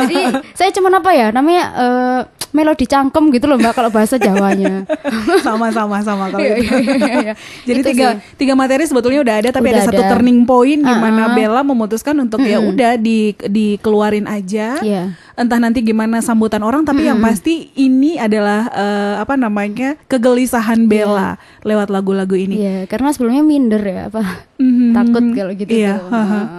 Jadi 0.03 0.19
saya 0.53 0.69
cuman 0.71 0.93
apa 0.95 1.11
ya 1.11 1.27
namanya 1.29 1.63
eh, 1.73 2.21
melodi 2.49 2.83
cangkem 2.83 3.29
gitu 3.29 3.45
loh 3.45 3.55
mbak 3.55 3.71
kalau 3.71 3.87
bahasa 3.87 4.17
Jawanya. 4.17 4.87
sama 5.45 5.69
sama 5.69 6.01
sama 6.01 6.25
kalau 6.27 6.41
Iya, 6.41 6.55
itu. 6.57 6.73
iya, 6.73 7.13
iya. 7.21 7.33
Jadi 7.63 7.79
Itu 7.79 7.87
tiga 7.87 8.07
sih. 8.13 8.35
tiga 8.35 8.53
materi 8.53 8.83
sebetulnya 8.83 9.21
udah 9.21 9.35
ada 9.37 9.49
tapi 9.51 9.67
Udah 9.67 9.77
ada 9.77 9.87
satu 9.87 10.01
ada. 10.01 10.09
turning 10.11 10.41
point 10.43 10.79
di 10.79 10.95
mana 10.95 11.27
Uh-uh. 11.27 11.35
Bella 11.35 11.61
memutuskan 11.61 12.15
untuk 12.17 12.41
ya 12.41 12.57
udah 12.57 12.95
di 12.95 13.35
dikeluarin 13.37 14.25
aja. 14.25 14.79
Iya. 14.79 15.13
Entah 15.37 15.61
nanti 15.61 15.79
gimana 15.79 16.17
sambutan 16.17 16.59
orang 16.59 16.81
tapi 16.81 17.05
yang 17.05 17.21
pasti 17.21 17.69
ini 17.75 18.17
adalah 18.17 18.67
eh, 18.67 19.15
apa 19.17 19.37
namanya 19.37 19.93
kegelisahan 20.07 20.89
Bella 20.89 21.37
lewat 21.61 21.87
lagu-lagu 21.87 22.33
ini. 22.33 22.57
Iya, 22.57 22.77
karena 22.85 23.13
sebelumnya 23.13 23.45
minder 23.45 23.79
ya 23.79 24.09
apa 24.09 24.25
Mhm. 24.57 24.89
takut 24.91 25.23
kalau 25.31 25.53
gitu 25.53 25.69
Iya, 25.69 26.01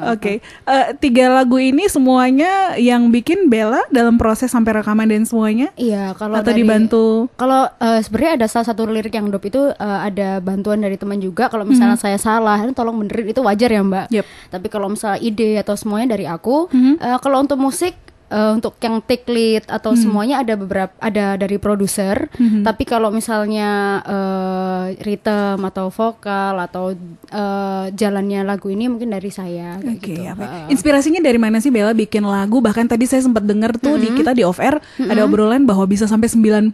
oke. 0.09 0.33
Eh, 0.39 0.87
tiga 0.97 1.27
lagu 1.29 1.59
ini 1.59 1.91
semuanya 1.91 2.79
yang 2.79 3.11
bikin 3.11 3.51
Bella 3.51 3.83
dalam 3.89 4.15
proses 4.15 4.47
sampai 4.49 4.79
rekaman 4.79 5.11
dan 5.11 5.27
semuanya 5.27 5.75
Iya, 5.75 6.15
kalau 6.15 6.39
atau 6.39 6.47
dari- 6.49 6.63
dibantu? 6.63 7.27
Kalau 7.35 7.67
eh, 7.67 7.99
sebenarnya 7.99 8.33
ada 8.39 8.47
salah 8.47 8.67
satu 8.69 8.87
lirik 8.87 9.11
yang 9.11 9.27
dop 9.27 9.43
itu 9.43 9.69
eh, 9.69 9.99
ada 10.05 10.39
bantuan 10.39 10.79
dari 10.79 10.95
teman 10.95 11.19
juga. 11.19 11.51
Kalau 11.51 11.67
misalnya 11.67 11.99
saya 11.99 12.15
salah, 12.17 12.63
tolong 12.71 12.95
benerin 12.97 13.27
itu 13.29 13.43
wajar 13.43 13.69
ya 13.69 13.83
Mbak. 13.83 14.07
Yep. 14.09 14.25
Tapi 14.49 14.67
kalau 14.69 14.87
misalnya 14.87 15.19
ide 15.19 15.59
atau 15.59 15.75
semuanya 15.75 16.15
dari 16.15 16.25
aku, 16.25 16.71
Mhm. 16.71 16.95
eh, 16.97 17.19
kalau 17.19 17.43
untuk 17.43 17.59
musik 17.59 17.99
eh, 18.29 18.51
untuk 18.51 18.77
yang 18.79 19.01
take 19.01 19.27
lead 19.27 19.65
atau 19.67 19.93
semuanya 19.95 20.41
ada 20.41 20.55
beberapa 20.55 20.93
ada 20.99 21.35
dari 21.35 21.57
produser. 21.57 22.29
Mhm. 22.35 22.63
Tapi 22.63 22.85
kalau 22.85 23.09
misalnya 23.09 23.69
eh, 24.03 24.85
rhythm 24.99 25.61
atau 25.63 25.89
vokal 25.89 26.55
atau 26.59 26.93
eh, 27.27 27.85
jalannya 27.91 28.41
lagu 28.43 28.69
ini 28.69 28.87
mungkin 28.87 29.09
dari 29.09 29.29
saya 29.29 29.77
Oke, 29.79 30.15
gitu. 30.15 30.23
apa- 30.25 30.41
Heeh. 30.41 30.67
inspirasinya 30.71 31.19
dari 31.19 31.37
mana 31.37 31.59
sih 31.59 31.69
Bella 31.69 31.93
bikin 31.93 32.23
lagu? 32.23 32.59
Bahkan 32.59 32.87
tadi 32.87 33.05
saya 33.05 33.21
sempat 33.21 33.43
dengar 33.43 33.77
tuh 33.77 33.97
di 33.97 34.13
kita 34.13 34.33
di 34.33 34.43
off 34.43 34.59
air 34.59 34.77
ada 34.99 35.21
obrolan 35.23 35.65
bahwa 35.65 35.85
bisa 35.85 36.05
sampai 36.05 36.29
90 36.29 36.69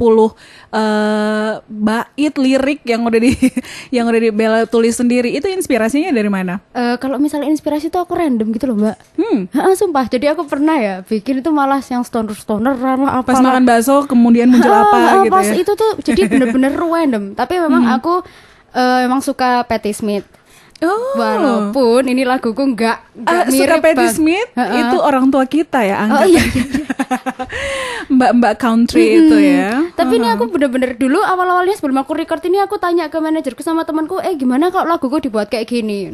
eh 0.70 1.52
bait 1.64 2.34
lirik 2.34 2.80
yang 2.84 3.02
udah 3.02 3.20
di 3.20 3.32
yang 3.94 4.04
udah 4.04 4.20
di 4.20 4.30
Bella 4.30 4.58
tulis 4.64 4.94
sendiri. 4.94 5.30
Itu 5.32 5.46
inspirasinya 5.46 6.10
dari 6.10 6.28
mana? 6.28 6.58
Eh, 6.72 6.96
kalau 6.98 7.16
misalnya 7.16 7.46
inspirasi 7.46 7.88
tuh 7.88 8.00
aku 8.00 8.14
random 8.14 8.50
gitu 8.50 8.66
loh 8.66 8.76
mbak 8.76 8.96
Hmm. 9.14 9.46
Sumpah 9.74 10.06
jadi 10.06 10.34
aku 10.34 10.44
pernah 10.44 10.76
ya 10.76 10.94
bikin 11.02 11.43
itu 11.44 11.52
malah 11.52 11.84
yang 11.84 12.00
stoner 12.00 12.32
stoneran 12.32 13.04
lah 13.04 13.20
apa 13.20 13.36
Pas 13.36 13.44
makan 13.44 13.68
bakso 13.68 14.08
kemudian 14.08 14.48
muncul 14.48 14.72
apa 14.72 15.28
gitu 15.28 15.36
pas 15.36 15.44
ya? 15.44 15.54
itu 15.60 15.72
tuh 15.76 15.90
jadi 16.00 16.24
bener-bener 16.24 16.72
random. 16.96 17.36
Tapi 17.36 17.60
memang 17.60 17.92
aku 17.92 18.24
eh, 18.72 19.04
emang 19.04 19.20
suka 19.20 19.68
Patti 19.68 19.92
Smith 19.92 20.24
Oh. 20.84 21.16
Walaupun 21.16 22.06
ini 22.06 22.22
laguku 22.22 22.60
nggak 22.74 22.98
nggak 23.14 23.40
Ah, 23.40 23.46
suka 23.46 23.54
mirip 23.54 23.80
Patti 23.80 24.06
Smith 24.10 24.48
Heeh. 24.52 24.80
itu 24.84 24.96
orang 24.98 25.30
tua 25.30 25.44
kita 25.46 25.80
ya 25.80 25.96
Oh 25.96 26.02
angkat 26.04 26.26
iya. 26.28 26.42
mbak-mbak 28.06 28.54
country 28.56 29.18
itu 29.18 29.36
ya. 29.38 29.90
Tapi 29.94 30.18
ini 30.18 30.28
aku 30.28 30.48
bener-bener 30.48 30.94
dulu 30.94 31.20
awal-awalnya 31.20 31.74
sebelum 31.74 31.96
aku 31.96 32.12
record 32.14 32.42
ini 32.44 32.60
aku 32.60 32.76
tanya 32.76 33.08
ke 33.08 33.16
manajerku 33.16 33.60
sama 33.60 33.82
temanku, 33.82 34.20
eh 34.20 34.34
gimana 34.34 34.68
kalau 34.68 34.88
laguku 34.88 35.20
dibuat 35.20 35.48
kayak 35.48 35.68
gini? 35.68 36.10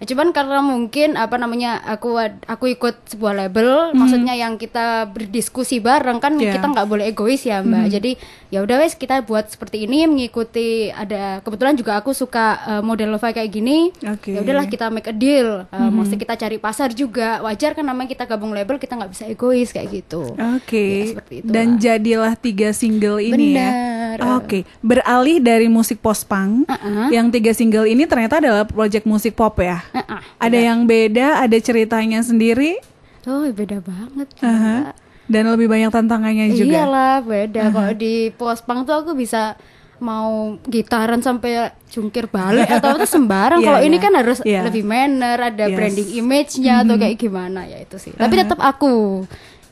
Eh, 0.00 0.06
Cuman 0.06 0.30
karena 0.30 0.60
mungkin 0.60 1.16
apa 1.16 1.36
namanya 1.36 1.82
aku 1.82 2.16
aku 2.44 2.64
ikut 2.70 3.10
sebuah 3.10 3.34
label, 3.36 3.92
maksudnya 3.92 4.32
yang 4.32 4.56
kita 4.56 5.08
berdiskusi 5.08 5.78
bareng 5.78 6.18
kan 6.18 6.32
Yeah. 6.34 6.58
kita 6.58 6.66
nggak 6.66 6.88
boleh 6.90 7.04
egois 7.06 7.40
ya 7.40 7.62
mbak. 7.62 7.88
Jadi 7.88 8.18
ya 8.50 8.60
udah 8.60 8.76
wes 8.76 8.98
kita 8.98 9.22
buat 9.22 9.48
seperti 9.48 9.86
ini 9.86 10.04
mengikuti 10.04 10.90
ada 10.90 11.40
kebetulan 11.40 11.72
juga 11.72 11.96
aku 11.96 12.10
suka 12.10 12.46
eh, 12.68 12.82
model 12.82 13.14
lo-fi 13.14 13.30
kayak 13.30 13.48
gini. 13.48 13.94
Oke. 14.14 14.30
Ya 14.30 14.40
udahlah 14.40 14.66
kita 14.66 14.86
make 14.88 15.06
a 15.06 15.12
deal. 15.12 15.66
Eh, 15.66 15.90
Maksudnya 15.90 16.20
kita 16.20 16.34
cari 16.36 16.56
pasar 16.56 16.88
juga. 16.90 17.38
Wajar 17.40 17.72
kan 17.72 17.82
namanya 17.82 18.08
kita 18.08 18.24
gabung 18.24 18.50
label 18.50 18.76
kita 18.76 18.94
nggak 18.94 19.10
bisa 19.10 19.24
egois 19.24 19.68
kayak 19.68 19.90
gitu. 19.92 20.32
Oke. 20.32 20.86
Ya, 21.04 21.04
seperti 21.12 21.34
itulah. 21.40 21.52
Dan 21.52 21.66
jadilah 21.76 22.34
tiga 22.34 22.68
single 22.70 23.18
ini 23.18 23.54
Benar. 23.54 24.16
ya. 24.16 24.26
Oke. 24.34 24.58
Beralih 24.80 25.38
dari 25.38 25.66
musik 25.66 25.98
post 25.98 26.24
punk, 26.24 26.64
Uh-uh. 26.64 27.10
yang 27.10 27.28
tiga 27.28 27.50
single 27.50 27.84
ini 27.84 28.04
ternyata 28.04 28.38
adalah 28.38 28.62
project 28.62 29.04
musik 29.04 29.34
pop 29.34 29.58
ya. 29.58 29.82
Uh-uh. 29.90 30.20
Ada 30.38 30.58
yang 30.64 30.84
beda, 30.84 31.40
ada 31.40 31.56
ceritanya 31.58 32.20
sendiri, 32.20 32.78
Oh 33.24 33.48
beda 33.48 33.80
banget. 33.80 34.28
Aha. 34.38 34.76
Mbak. 34.84 34.94
dan 35.24 35.48
lebih 35.48 35.64
banyak 35.64 35.88
tantangannya 35.88 36.52
juga. 36.52 36.84
Iyalah 36.84 37.24
beda. 37.24 37.72
Kalau 37.72 37.92
di 37.96 38.28
pospang 38.30 38.84
tuh 38.84 39.00
aku 39.00 39.16
bisa 39.16 39.56
mau 40.04 40.60
gitaran 40.68 41.24
sampai 41.24 41.72
jungkir 41.88 42.28
balik 42.28 42.68
atau 42.76 42.94
itu 42.94 43.08
sembarang. 43.08 43.64
Iya, 43.64 43.66
Kalau 43.66 43.80
ini 43.80 43.96
iya. 43.96 44.04
kan 44.04 44.12
harus 44.12 44.38
Iya. 44.44 44.60
lebih 44.68 44.84
manner, 44.84 45.38
ada 45.40 45.64
Yes. 45.64 45.72
branding 45.72 46.08
image-nya 46.14 46.84
atau 46.84 46.94
kayak 46.94 47.16
gimana 47.16 47.64
ya 47.64 47.80
itu 47.80 47.96
sih. 47.96 48.12
Tapi 48.12 48.34
tetap 48.36 48.60
aku. 48.60 49.24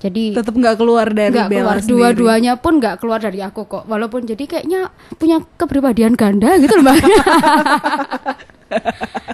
Jadi 0.03 0.35
Tetap 0.35 0.51
nggak 0.51 0.77
keluar 0.83 1.07
dari 1.15 1.31
Bella 1.31 1.47
keluar 1.47 1.79
dua-duanya 1.79 2.59
pun 2.59 2.83
nggak 2.83 2.99
keluar 2.99 3.23
dari 3.23 3.39
aku 3.39 3.71
kok. 3.71 3.87
Walaupun 3.87 4.27
jadi 4.27 4.51
kayaknya 4.51 4.91
punya 5.15 5.39
kepribadian 5.55 6.19
ganda 6.19 6.59
gitu 6.59 6.75
loh 6.75 6.91
mbak. 6.91 6.99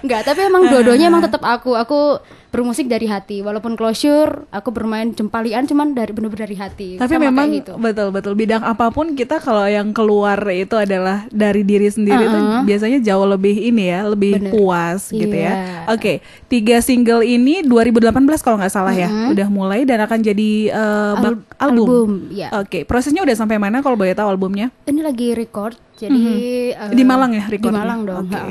Nggak, 0.03 0.21
tapi 0.27 0.39
emang 0.45 0.67
dua-duanya 0.67 1.07
emang 1.07 1.23
tetap 1.23 1.39
aku. 1.41 1.71
Aku 1.73 2.19
bermusik 2.59 2.85
dari 2.85 3.07
hati. 3.07 3.39
Walaupun 3.39 3.73
closure, 3.73 4.43
aku 4.49 4.69
bermain 4.69 5.09
jempalian 5.09 5.63
cuman 5.63 5.91
dari 5.91 6.11
bener-bener 6.11 6.43
dari 6.43 6.55
hati. 6.55 6.89
Tapi 6.95 7.13
Sama 7.13 7.23
memang 7.25 7.47
gitu. 7.49 7.73
betul 7.75 8.11
betul 8.11 8.35
bidang 8.35 8.59
apa 8.61 8.89
pun 8.89 9.15
kita 9.15 9.39
kalau 9.39 9.63
yang 9.63 9.89
keluar 9.89 10.35
itu 10.45 10.75
adalah 10.75 11.23
dari 11.29 11.63
diri 11.63 11.87
sendiri 11.87 12.21
Uh-uh. 12.21 12.61
biasanya 12.61 12.99
jauh 12.99 13.23
lebih 13.25 13.55
ini 13.55 13.87
ya, 13.87 14.03
lebih 14.05 14.35
Bener. 14.37 14.51
puas 14.51 15.07
gitu 15.07 15.31
ya. 15.31 15.53
Iya. 15.55 15.79
Oke, 15.89 16.13
tiga 16.45 16.79
single 16.79 17.23
ini 17.23 17.63
2018 17.63 18.11
kalau 18.39 18.57
nggak 18.57 18.69
salah 18.69 18.91
ya, 18.91 19.07
udah 19.29 19.47
mulai 19.47 19.83
dan 19.83 20.03
akan 20.03 20.19
jadi 20.19 20.51
bak- 21.15 21.47
Al- 21.57 21.71
album. 21.71 21.87
album, 21.87 22.09
ya. 22.29 22.51
Oke, 22.55 22.83
prosesnya 22.83 23.21
udah 23.21 23.33
sampai 23.33 23.55
mana 23.55 23.79
kalau 23.79 23.95
boleh 23.95 24.11
tahu 24.11 24.27
albumnya? 24.27 24.67
Ini 24.83 24.99
lagi 24.99 25.31
record, 25.31 25.77
jadi 25.95 26.19
eh, 26.73 26.91
Di 26.91 27.03
Malang 27.03 27.31
ya 27.31 27.45
Di 27.45 27.55
recordnya? 27.55 27.79
Malang 27.79 27.99
dong. 28.03 28.25
Oke. 28.25 28.35
ha. 28.35 28.43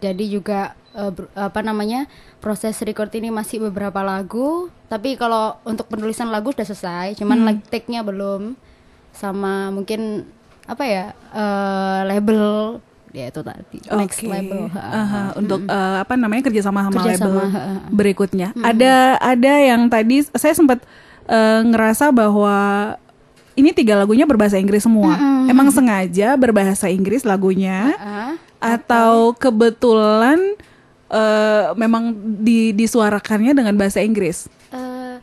Jadi 0.00 0.24
juga 0.28 0.74
ber- 1.10 1.30
apa 1.34 1.60
namanya 1.60 2.06
proses 2.38 2.78
record 2.80 3.10
ini 3.12 3.28
masih 3.28 3.58
beberapa 3.60 3.98
lagu, 4.00 4.70
tapi 4.86 5.14
kalau 5.14 5.58
untuk 5.62 5.86
penulisan 5.86 6.28
lagu 6.28 6.50
sudah 6.50 6.64
selesai, 6.64 7.18
cuman 7.18 7.36
Hmm. 7.36 7.46
like 7.48 7.62
take-nya 7.66 8.00
belum, 8.00 8.54
sama 9.10 9.70
mungkin 9.70 10.26
apa 10.64 10.82
ya 10.82 11.04
eh, 11.30 12.00
label 12.04 12.78
ya 13.10 13.28
itu 13.28 13.40
tadi 13.40 13.78
next 13.92 14.18
Oke. 14.18 14.26
label. 14.26 14.66
ha. 14.70 14.80
Aha, 14.80 15.22
untuk 15.34 15.62
eh, 15.62 15.96
apa 15.98 16.14
namanya 16.14 16.42
kerjasama 16.44 16.82
sama 16.82 16.98
Kerjasama, 17.00 17.30
label 17.30 17.46
ha. 17.48 17.62
berikutnya. 17.88 18.48
Ada 18.56 18.94
ada 19.18 19.52
yang 19.56 19.86
tadi 19.86 20.22
saya 20.28 20.50
sempat 20.50 20.82
eh, 21.24 21.60
ngerasa 21.62 22.10
bahwa 22.10 22.54
ini 23.54 23.70
tiga 23.70 23.94
lagunya 23.94 24.26
berbahasa 24.26 24.58
Inggris 24.58 24.82
semua. 24.82 25.14
Emang 25.46 25.70
sengaja 25.70 26.34
berbahasa 26.34 26.90
Inggris 26.90 27.22
lagunya 27.22 27.94
Ah, 27.94 28.34
atau 28.58 29.30
kebetulan 29.30 30.40
eh, 31.14 31.64
memang 31.78 32.10
di, 32.42 32.74
disuarakannya 32.74 33.54
dengan 33.54 33.74
bahasa 33.78 34.02
Inggris? 34.02 34.50
eh, 34.70 35.16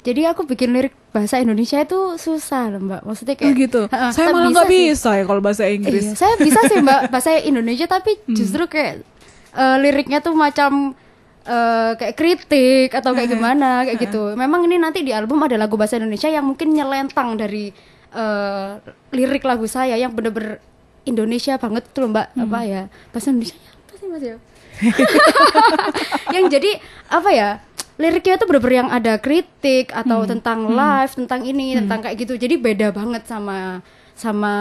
jadi 0.00 0.32
aku 0.32 0.48
bikin 0.48 0.72
lirik 0.72 0.96
bahasa 1.12 1.36
Indonesia 1.36 1.76
itu 1.76 2.16
susah 2.16 2.72
loh 2.72 2.80
mbak, 2.80 3.00
maksudnya 3.04 3.36
Oh 3.36 3.40
kayak 3.44 3.54
gitu. 3.58 3.80
Ha, 3.92 3.96
ha, 3.98 4.08
saya 4.10 4.32
malah 4.32 4.48
nggak 4.48 4.66
sih. 4.66 4.96
bisa 4.96 5.10
ya 5.12 5.24
kalau 5.28 5.42
bahasa 5.44 5.64
Inggris. 5.68 6.04
Iya, 6.08 6.12
saya 6.16 6.34
bisa 6.40 6.60
sih 6.66 6.78
mbak 6.80 7.00
bahasa 7.12 7.36
Indonesia 7.36 7.84
tapi 7.84 8.16
justru 8.26 8.64
kayak 8.64 9.04
eh, 9.52 9.76
liriknya 9.78 10.24
tuh 10.24 10.32
macam 10.32 10.96
eh, 11.44 11.92
kayak 12.00 12.14
kritik 12.16 12.88
atau 12.96 13.12
kayak 13.12 13.28
gimana 13.28 13.84
kayak 13.84 13.98
gitu. 14.08 14.32
Memang 14.34 14.64
ini 14.64 14.80
nanti 14.80 15.04
di 15.04 15.12
album 15.12 15.44
ada 15.44 15.60
lagu 15.60 15.76
bahasa 15.76 16.00
Indonesia 16.00 16.32
yang 16.32 16.48
mungkin 16.48 16.72
nyelentang 16.72 17.36
dari 17.36 17.68
eh, 18.10 18.68
lirik 19.12 19.44
lagu 19.44 19.68
saya 19.68 20.00
yang 20.00 20.16
bener-bener 20.16 20.64
Indonesia 21.04 21.60
banget 21.60 21.84
tuh 21.92 22.06
loh 22.06 22.10
mbak 22.12 22.32
apa 22.36 22.58
ya 22.64 22.82
bahasa 23.10 23.32
Indonesia 23.32 23.56
apa 23.56 23.92
sih 23.96 24.06
mas 24.08 24.22
ya? 24.22 24.36
yang 26.34 26.48
jadi 26.48 26.80
apa 27.10 27.30
ya 27.32 27.50
liriknya 28.00 28.40
tuh 28.40 28.48
bener-bener 28.48 28.76
yang 28.80 28.90
ada 28.90 29.20
kritik 29.20 29.92
atau 29.92 30.24
tentang 30.24 30.72
life 30.72 31.12
tentang 31.20 31.44
ini 31.44 31.76
tentang 31.76 32.00
kayak 32.00 32.16
gitu. 32.16 32.34
Jadi 32.40 32.56
beda 32.56 32.96
banget 32.96 33.28
sama 33.28 33.84
sama 34.16 34.54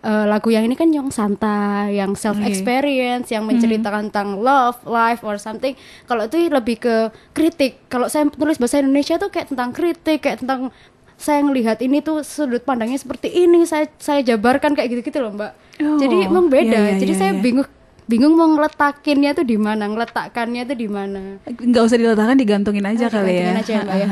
eh, 0.00 0.24
lagu 0.28 0.48
yang 0.48 0.64
ini 0.64 0.76
kan 0.76 0.88
yang 0.88 1.08
santai 1.12 1.96
yang 1.96 2.16
self 2.16 2.40
experience 2.44 3.28
yang 3.32 3.44
menceritakan 3.44 4.08
tentang 4.08 4.40
love 4.40 4.80
life 4.84 5.24
or 5.24 5.40
something. 5.40 5.72
Kalau 6.04 6.28
itu 6.28 6.48
lebih 6.48 6.76
ke 6.80 7.08
kritik. 7.32 7.88
Kalau 7.88 8.08
saya 8.12 8.28
tulis 8.28 8.60
bahasa 8.60 8.84
Indonesia 8.84 9.16
tuh 9.16 9.32
kayak 9.32 9.52
tentang 9.52 9.72
kritik 9.72 10.20
kayak 10.20 10.44
tentang 10.44 10.68
saya 11.16 11.40
ngelihat 11.40 11.80
ini 11.80 12.04
tuh 12.04 12.20
sudut 12.20 12.60
pandangnya 12.68 13.00
seperti 13.00 13.32
ini 13.32 13.64
saya 13.64 13.88
saya 13.96 14.20
jabarkan 14.20 14.76
kayak 14.76 14.92
gitu-gitu 14.92 15.24
loh 15.24 15.32
mbak. 15.32 15.52
Oh, 15.80 15.96
jadi 15.96 16.28
emang 16.28 16.52
beda. 16.52 16.68
iya, 16.68 16.80
iya, 16.94 17.00
jadi 17.00 17.12
iya, 17.16 17.20
saya 17.20 17.32
iya. 17.32 17.40
bingung 17.40 17.68
bingung 18.04 18.32
mau 18.32 18.46
ngeletakinnya 18.46 19.32
tuh 19.32 19.42
di 19.42 19.56
mana 19.56 19.84
ngeletakkannya 19.84 20.62
tuh 20.64 20.76
di 20.76 20.86
mana 20.86 21.40
Nggak 21.42 21.82
usah 21.82 21.96
diletakkan, 21.96 22.36
digantungin 22.36 22.84
aja 22.84 23.08
kali 23.08 23.32
ya. 23.34 23.56
Aja 23.56 23.72
ya, 23.72 23.82
Mbak, 23.82 23.96
ya. 23.96 24.08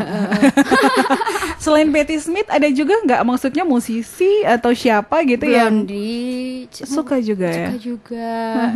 Selain 1.63 1.89
Patti 1.89 2.17
Smith 2.17 2.49
ada 2.49 2.67
juga 2.69 2.99
nggak 2.99 3.23
maksudnya 3.23 3.63
musisi 3.63 4.43
atau 4.43 4.73
siapa 4.73 5.23
gitu 5.23 5.45
yang 5.45 5.85
Blondie 5.85 6.67
c- 6.67 6.83
suka 6.85 7.19
juga 7.19 7.47
ya? 7.47 7.69
suka 7.69 7.79
juga 7.79 8.31
eh, 8.59 8.71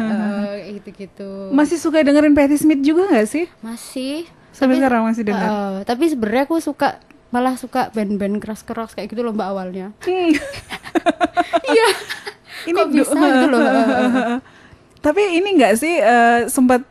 kayak 0.55 0.73
gitu-gitu 0.77 1.31
Masih 1.51 1.77
suka 1.77 1.99
dengerin 2.01 2.33
Patti 2.33 2.57
Smith 2.57 2.81
juga 2.81 3.09
nggak 3.09 3.27
sih? 3.27 3.45
masih 3.59 4.29
Sampai 4.51 4.77
Tapi- 4.77 4.81
sekarang 4.81 5.03
masih 5.05 5.23
dengar. 5.23 5.49
eh, 5.49 5.79
tapi 5.83 6.05
sebenarnya 6.07 6.45
aku 6.45 6.57
suka 6.59 6.97
malah 7.27 7.55
suka 7.55 7.91
band-band 7.91 8.39
keras-keras 8.39 8.93
kayak 8.93 9.09
gitu 9.09 9.21
loh 9.21 9.33
mbak 9.33 9.49
awalnya 9.49 9.91
Hmm. 10.01 10.31
iya 11.69 11.87
Ini 12.63 12.73
kok 12.73 12.89
bisa 12.89 13.13
gitu 13.13 13.47
loh 13.49 13.61
Tapi 15.07 15.39
ini 15.39 15.55
nggak 15.55 15.75
sih 15.79 15.95
eh, 16.03 16.51
sempat 16.51 16.83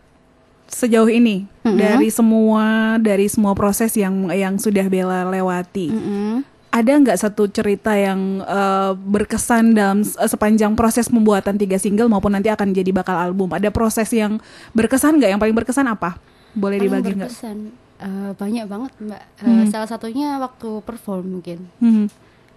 sejauh 0.71 1.11
ini 1.11 1.51
Mm-hmm. 1.65 1.81
dari 1.81 2.09
semua 2.13 2.65
dari 3.01 3.25
semua 3.25 3.57
proses 3.57 3.89
yang 3.97 4.29
yang 4.29 4.53
sudah 4.61 4.85
Bella 4.85 5.25
lewati. 5.25 5.89
Mm-mm. 5.89 6.45
Ada 6.69 7.01
nggak 7.01 7.17
satu 7.17 7.49
cerita 7.49 7.97
yang 7.97 8.45
eh, 8.45 8.91
berkesan 8.93 9.73
dalam 9.73 10.05
eh, 10.05 10.29
sepanjang 10.29 10.77
proses 10.77 11.09
pembuatan 11.09 11.57
tiga 11.57 11.81
single 11.81 12.05
maupun 12.05 12.37
nanti 12.37 12.53
akan 12.53 12.69
jadi 12.69 12.93
bakal 12.93 13.17
album? 13.17 13.49
Ada 13.49 13.73
proses 13.73 14.13
yang 14.13 14.37
berkesan 14.77 15.17
nggak? 15.17 15.33
Yang 15.33 15.41
paling 15.41 15.57
berkesan 15.57 15.89
apa? 15.89 16.21
Boleh 16.53 16.77
Paling 16.77 16.85
dibagi 16.85 17.11
nggak? 17.17 17.29
berkesan 17.33 17.57
eh, 17.97 18.31
banyak 18.37 18.65
banget 18.69 18.91
mbak 19.01 19.21
Eh, 19.41 19.65
salah 19.73 19.89
satunya 19.89 20.37
waktu 20.37 20.69
perform 20.85 21.41
mungkin 21.41 21.65
Hmm. 21.81 22.07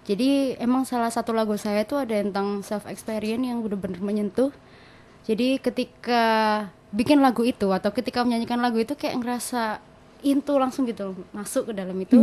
Jadi 0.05 0.53
emang 0.57 0.85
salah 0.85 1.09
satu 1.09 1.33
lagu 1.33 1.57
saya 1.57 1.81
itu 1.81 1.97
ada 1.97 2.13
tentang 2.13 2.61
self 2.61 2.85
experience 2.85 3.41
yang 3.41 3.65
benar-benar 3.65 4.01
menyentuh. 4.01 4.53
Jadi 5.29 5.61
ketika 5.61 6.23
bikin 6.89 7.21
lagu 7.21 7.45
itu 7.45 7.69
atau 7.69 7.93
ketika 7.93 8.25
menyanyikan 8.25 8.57
lagu 8.57 8.81
itu 8.81 8.97
kayak 8.97 9.21
ngerasa 9.21 9.77
into 10.25 10.57
langsung 10.57 10.83
gitu 10.83 11.13
masuk 11.31 11.69
ke 11.69 11.73
dalam 11.77 11.93
itu. 11.95 12.17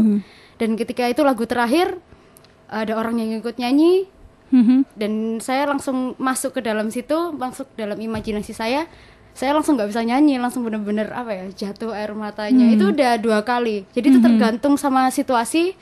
Dan 0.59 0.75
ketika 0.75 1.07
itu 1.07 1.23
lagu 1.23 1.47
terakhir 1.47 1.97
ada 2.67 2.93
orang 2.93 3.23
yang 3.23 3.39
ikut 3.39 3.57
nyanyi 3.57 4.11
Mhm. 4.47 4.95
dan 4.95 5.13
saya 5.39 5.67
langsung 5.67 6.15
masuk 6.19 6.55
ke 6.55 6.61
dalam 6.63 6.87
situ, 6.87 7.31
masuk 7.33 7.67
ke 7.73 7.83
dalam 7.83 7.95
imajinasi 7.97 8.51
saya. 8.51 8.87
Saya 9.33 9.53
langsung 9.53 9.75
nggak 9.75 9.91
bisa 9.91 10.01
nyanyi, 10.01 10.39
langsung 10.39 10.63
bener-bener 10.63 11.11
apa 11.11 11.31
ya 11.31 11.47
jatuh 11.53 11.91
air 11.91 12.11
matanya. 12.11 12.67
Itu 12.69 12.91
udah 12.91 13.19
dua 13.19 13.43
kali. 13.43 13.85
Jadi 13.91 14.07
itu 14.09 14.19
tergantung 14.19 14.75
sama 14.75 15.11
situasi, 15.11 15.75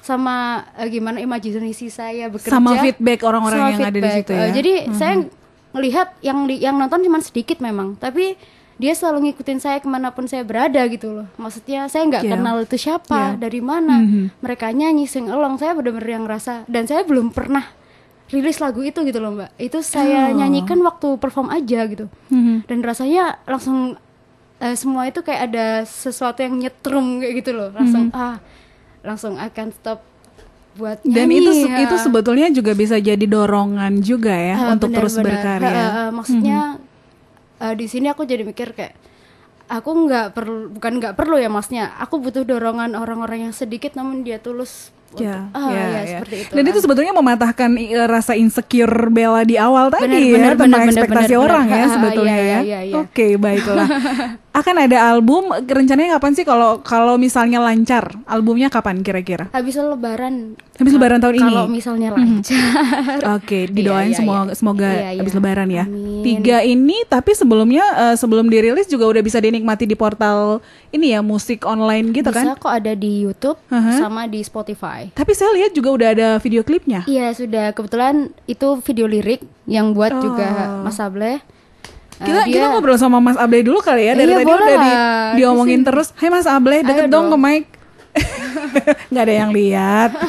sama 0.00 0.64
eh, 0.74 0.88
gimana 0.88 1.18
imajinasi 1.18 1.86
saya 1.88 2.26
bekerja, 2.28 2.52
Sama 2.52 2.76
feedback 2.78 3.20
orang-orang 3.20 3.58
yang 3.70 3.80
ada 3.80 3.90
di 3.90 4.00
feedback. 4.00 4.16
situ 4.18 4.32
ya. 4.32 4.46
jadi 4.50 4.72
saya 4.92 5.14
ngelihat 5.76 6.16
yang 6.20 6.44
li- 6.44 6.58
yang 6.58 6.74
nonton 6.74 7.00
cuma 7.00 7.20
sedikit 7.20 7.60
memang, 7.60 7.94
tapi 7.94 8.34
dia 8.76 8.92
selalu 8.92 9.30
ngikutin 9.30 9.56
saya 9.56 9.78
ke 9.78 9.86
mana 9.86 10.10
pun 10.10 10.24
saya 10.24 10.42
berada 10.42 10.80
gitu 10.86 11.08
loh. 11.10 11.26
Maksudnya 11.36 11.86
saya 11.86 12.04
nggak 12.04 12.22
Yeah. 12.22 12.32
kenal 12.32 12.56
itu 12.58 12.76
siapa, 12.76 13.20
Yeah. 13.32 13.40
dari 13.40 13.60
mana, 13.60 13.96
Mhm. 13.98 14.36
mereka 14.38 14.68
nyanyi 14.68 15.04
sing 15.04 15.26
along. 15.26 15.56
Saya 15.56 15.72
bener-bener 15.72 16.10
yang 16.10 16.24
ngerasa 16.24 16.64
dan 16.64 16.84
saya 16.84 17.00
belum 17.02 17.30
pernah 17.30 17.64
rilis 18.26 18.58
lagu 18.58 18.82
itu 18.82 19.00
gitu 19.00 19.16
loh 19.16 19.32
mbak. 19.32 19.54
Itu 19.56 19.80
saya 19.80 20.28
Oh. 20.28 20.34
nyanyikan 20.34 20.76
waktu 20.78 21.14
perform 21.14 21.48
aja 21.48 21.86
gitu. 21.86 22.08
Mhm. 22.28 22.66
Dan 22.66 22.80
rasanya 22.80 23.38
langsung 23.44 23.96
eh, 24.56 24.72
semua 24.72 25.04
itu 25.04 25.20
kayak 25.20 25.42
ada 25.46 25.66
sesuatu 25.84 26.40
yang 26.40 26.56
nyetrum 26.56 27.20
kayak 27.20 27.34
gitu 27.36 27.52
loh 27.52 27.68
langsung 27.70 28.08
ah 28.10 28.40
langsung 29.02 29.36
akan 29.36 29.68
stop 29.70 30.00
buat 30.76 30.98
Dan 31.00 31.26
nyanyi, 31.26 31.40
itu 31.40 31.52
ya. 31.64 31.78
itu 31.82 31.96
sebetulnya 31.98 32.48
juga 32.50 32.72
bisa 32.72 32.96
jadi 32.96 33.24
dorongan 33.24 33.98
juga 34.00 34.30
ya 34.30 34.56
Ah, 34.58 34.72
untuk 34.72 34.92
terus 34.92 35.16
benar-benar. 35.16 35.58
berkarya. 35.58 35.72
Ah, 35.74 35.96
ah, 35.98 36.08
maksudnya 36.10 36.58
eh, 37.58 37.74
di 37.74 37.86
sini 37.86 38.06
aku 38.06 38.22
jadi 38.22 38.44
mikir 38.44 38.70
kayak 38.70 38.94
aku 39.66 39.90
nggak 40.06 40.26
perlu 40.30 40.70
bukan 40.70 40.92
nggak 40.96 41.14
perlu 41.14 41.36
ya 41.36 41.48
maksudnya 41.48 41.90
aku 41.96 42.20
butuh 42.20 42.44
dorongan 42.44 42.94
orang-orang 42.94 43.48
yang 43.48 43.54
sedikit 43.54 43.96
namun 43.96 44.22
dia 44.22 44.38
tulus 44.38 44.94
untuk- 45.16 45.24
Ya, 45.26 45.48
ah 45.50 45.66
ya, 45.66 45.74
ya, 45.74 45.86
ya. 45.86 46.04
seperti 46.14 46.36
itu 46.38 46.52
Dan 46.52 46.62
itu 46.62 46.76
Ah. 46.76 46.82
sebetulnya 46.82 47.12
mematahkan 47.12 47.70
eh, 47.74 48.06
rasa 48.06 48.32
insecure 48.34 48.76
Bella 49.08 49.42
di 49.42 49.56
awal 49.56 49.88
tadi 49.88 50.04
Benar, 50.06 50.20
ya 50.20 50.32
benar, 50.32 50.52
tentang 50.54 50.70
benar, 50.78 50.92
ekspektasi 50.92 51.32
benar, 51.32 51.42
orang 51.42 51.64
benar. 51.64 51.78
ya 51.78 51.86
sebetulnya 51.90 52.36
ya. 52.38 52.58
iya. 52.62 52.80
Oke, 52.94 53.26
baiklah. 53.34 53.86
Akan 54.56 54.72
ada 54.74 54.96
album 55.06 55.52
rencananya 55.52 56.16
kapan 56.16 56.32
sih 56.32 56.40
kalau 56.42 56.80
kalau 56.80 57.16
misalnya 57.16 57.60
lancar? 57.60 58.08
Albumnya 58.24 58.68
kapan 58.68 59.00
kira-kira? 59.00 59.48
habis 59.50 59.76
lebaran 59.76 60.56
Habis 60.74 60.92
lebaran 60.92 61.20
tahun 61.20 61.34
ini? 61.34 61.44
kalau 61.46 61.64
misalnya 61.66 62.08
lancar 62.10 62.56
Oke, 63.36 63.66
didoain 63.66 64.06
Iya, 64.06 64.10
iya, 64.10 64.16
semua 64.16 64.36
iya. 64.42 64.54
semoga 64.54 64.88
Iya, 64.88 65.20
habis 65.20 65.34
lebaran 65.34 65.68
ya. 65.68 65.84
Amin. 65.84 66.20
Tiga 66.22 66.58
ini 66.62 67.04
tapi 67.06 67.32
sebelumnya 67.32 67.84
eh, 68.02 68.16
sebelum 68.16 68.46
dirilis 68.46 68.84
juga 68.86 69.04
udah 69.06 69.20
bisa 69.20 69.36
dinikmati 69.38 69.84
di 69.84 69.92
portal 69.94 70.64
ini 70.88 71.12
ya 71.12 71.20
musik 71.20 71.62
online 71.62 72.12
gitu 72.12 72.28
kan? 72.30 72.40
bisa 72.42 72.56
kok 72.56 72.72
ada 72.72 72.92
di 72.92 73.22
YouTube 73.22 73.60
Aha. 73.68 73.98
sama 73.98 74.24
di 74.24 74.40
Spotify 74.40 75.05
Tapi 75.12 75.30
saya 75.32 75.50
lihat 75.52 75.70
juga 75.70 75.88
udah 75.92 76.08
ada 76.10 76.26
video 76.38 76.60
klipnya. 76.60 77.04
Iya 77.04 77.30
sudah 77.30 77.70
kebetulan 77.70 78.32
itu 78.44 78.80
video 78.80 79.04
lirik 79.04 79.40
yang 79.64 79.92
buat 79.92 80.10
juga 80.16 80.80
Mas 80.80 80.96
Ableh. 80.96 81.38
Eh, 82.16 82.24
Kita, 82.24 82.48
dia 82.48 82.48
kita 82.48 82.64
ngobrol 82.72 82.96
sama 82.96 83.20
Mas 83.20 83.36
Ableh 83.36 83.60
dulu 83.60 83.76
kali 83.78 84.08
ya 84.08 84.16
dari 84.16 84.32
Iya, 84.32 84.40
tadi 84.40 84.48
udah 84.48 84.78
di, 84.78 84.92
diomongin 85.36 85.80
terus. 85.84 86.16
Hai 86.16 86.32
Mas 86.32 86.48
Ableh, 86.48 86.80
deket 86.80 87.06
Ayo 87.06 87.12
dong 87.12 87.26
ke 87.28 87.36
mic. 87.36 87.62
Nggak 89.12 89.22
ada 89.22 89.34
yang 89.36 89.50
lihat. 89.52 90.10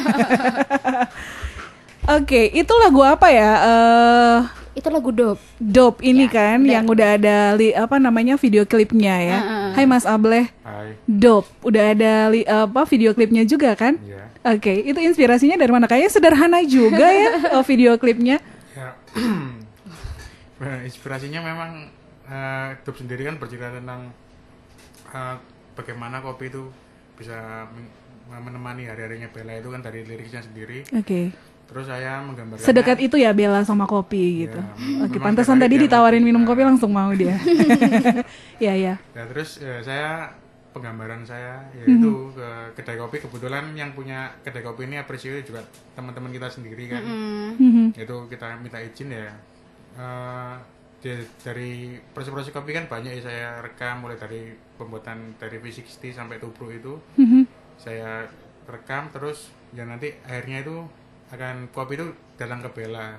Oke, 2.08 2.48
itu 2.50 2.72
lagu 2.76 3.00
apa 3.00 3.28
ya? 3.28 3.50
Eh 3.58 4.38
itu 4.78 4.88
lagu 4.88 5.10
dope. 5.10 5.42
Dope 5.58 5.98
ini 6.00 6.24
Ya, 6.24 6.30
kan 6.30 6.58
udah. 6.62 6.70
yang 6.70 6.84
udah 6.86 7.08
ada 7.18 7.36
li, 7.58 7.74
apa 7.74 7.98
namanya 7.98 8.38
video 8.38 8.62
klipnya 8.62 9.14
ya. 9.18 9.34
Ah, 9.34 9.42
ah, 9.42 9.50
ah. 9.50 9.70
Hai 9.74 9.84
Mas 9.84 10.06
Ableh, 10.06 10.46
Hai, 10.62 10.94
Dope. 11.02 11.50
Udah 11.66 11.92
ada 11.92 12.30
li, 12.30 12.46
apa 12.46 12.86
video 12.86 13.10
klipnya 13.10 13.42
juga 13.42 13.74
kan? 13.74 13.98
ya. 13.98 14.27
Oke, 14.46 14.70
itu 14.86 14.98
inspirasinya 15.02 15.58
dari 15.58 15.72
mana? 15.74 15.90
Kayaknya 15.90 16.10
sederhana 16.14 16.60
juga 16.62 17.06
ya 17.10 17.58
oh, 17.58 17.64
video 17.70 17.98
klipnya. 17.98 18.38
Ya, 18.76 18.94
Nah, 20.58 20.82
inspirasinya 20.82 21.38
memang 21.38 21.70
eh 22.28 22.68
Dub 22.82 22.98
sendiri 22.98 23.24
kan 23.24 23.38
bercerita 23.38 23.70
tentang 23.70 24.10
eh, 25.14 25.36
bagaimana 25.78 26.18
kopi 26.18 26.50
itu 26.50 26.66
bisa 27.14 27.66
men- 27.70 27.94
menemani 28.42 28.90
hari-harinya 28.90 29.30
Bella 29.30 29.54
itu 29.56 29.70
kan 29.70 29.80
dari 29.80 30.02
liriknya 30.02 30.42
sendiri. 30.42 30.82
Oke. 30.92 31.30
Terus 31.68 31.84
saya 31.84 32.24
menggambarkan 32.24 32.64
Sedekat 32.64 32.98
itu 32.98 33.16
ya 33.20 33.30
Bella 33.36 33.60
sama 33.62 33.84
kopi 33.86 34.48
gitu. 34.48 34.58
Ya, 34.58 35.04
Oke, 35.04 35.16
memang 35.20 35.36
pantesan 35.36 35.60
tadi 35.62 35.76
ya, 35.78 35.82
ditawarin 35.86 36.24
minum 36.26 36.42
kopi 36.42 36.66
langsung 36.66 36.90
mau 36.90 37.12
dia. 37.14 37.38
ya 38.64 38.74
ya. 38.74 38.94
Nah, 39.14 39.24
terus 39.30 39.60
eh, 39.62 39.80
saya 39.84 40.32
penggambaran 40.70 41.22
saya 41.22 41.58
yaitu 41.72 41.96
ke 42.30 42.48
kedai 42.74 42.96
kopi. 42.96 43.18
Kebetulan 43.18 43.72
yang 43.72 43.92
punya 43.92 44.30
kedai 44.38 44.60
kopi 44.60 44.84
ini 44.84 44.96
appreciate 44.96 45.42
juga 45.42 45.64
teman-teman 45.92 46.28
kita 46.28 46.48
sendiri 46.48 46.86
kan. 46.86 47.02
Mhm. 47.02 47.94
itu 47.94 48.16
kita 48.26 48.56
minta 48.56 48.78
izin 48.78 49.10
ya. 49.10 49.32
Eh, 49.94 50.54
di- 50.98 51.30
dari 51.38 51.72
proses-proses 52.08 52.50
kopi 52.50 52.70
kan 52.70 52.86
banyak 52.86 53.12
ya. 53.12 53.22
Saya 53.22 53.48
rekam 53.60 54.00
mulai 54.00 54.14
dari 54.14 54.50
pembuatan 54.74 55.18
dari 55.34 55.56
V60 55.56 56.12
sampai 56.12 56.38
tubruk 56.38 56.70
itu. 56.70 56.94
Mhm. 57.16 57.42
saya 57.78 58.26
rekam 58.64 59.06
terus 59.08 59.46
ya 59.70 59.84
nanti 59.84 60.10
akhirnya 60.20 60.60
itu 60.60 60.82
akan 61.28 61.70
kopi 61.70 61.94
itu 61.94 62.06
datang 62.34 62.58
ke 62.58 62.70
Bella 62.72 63.14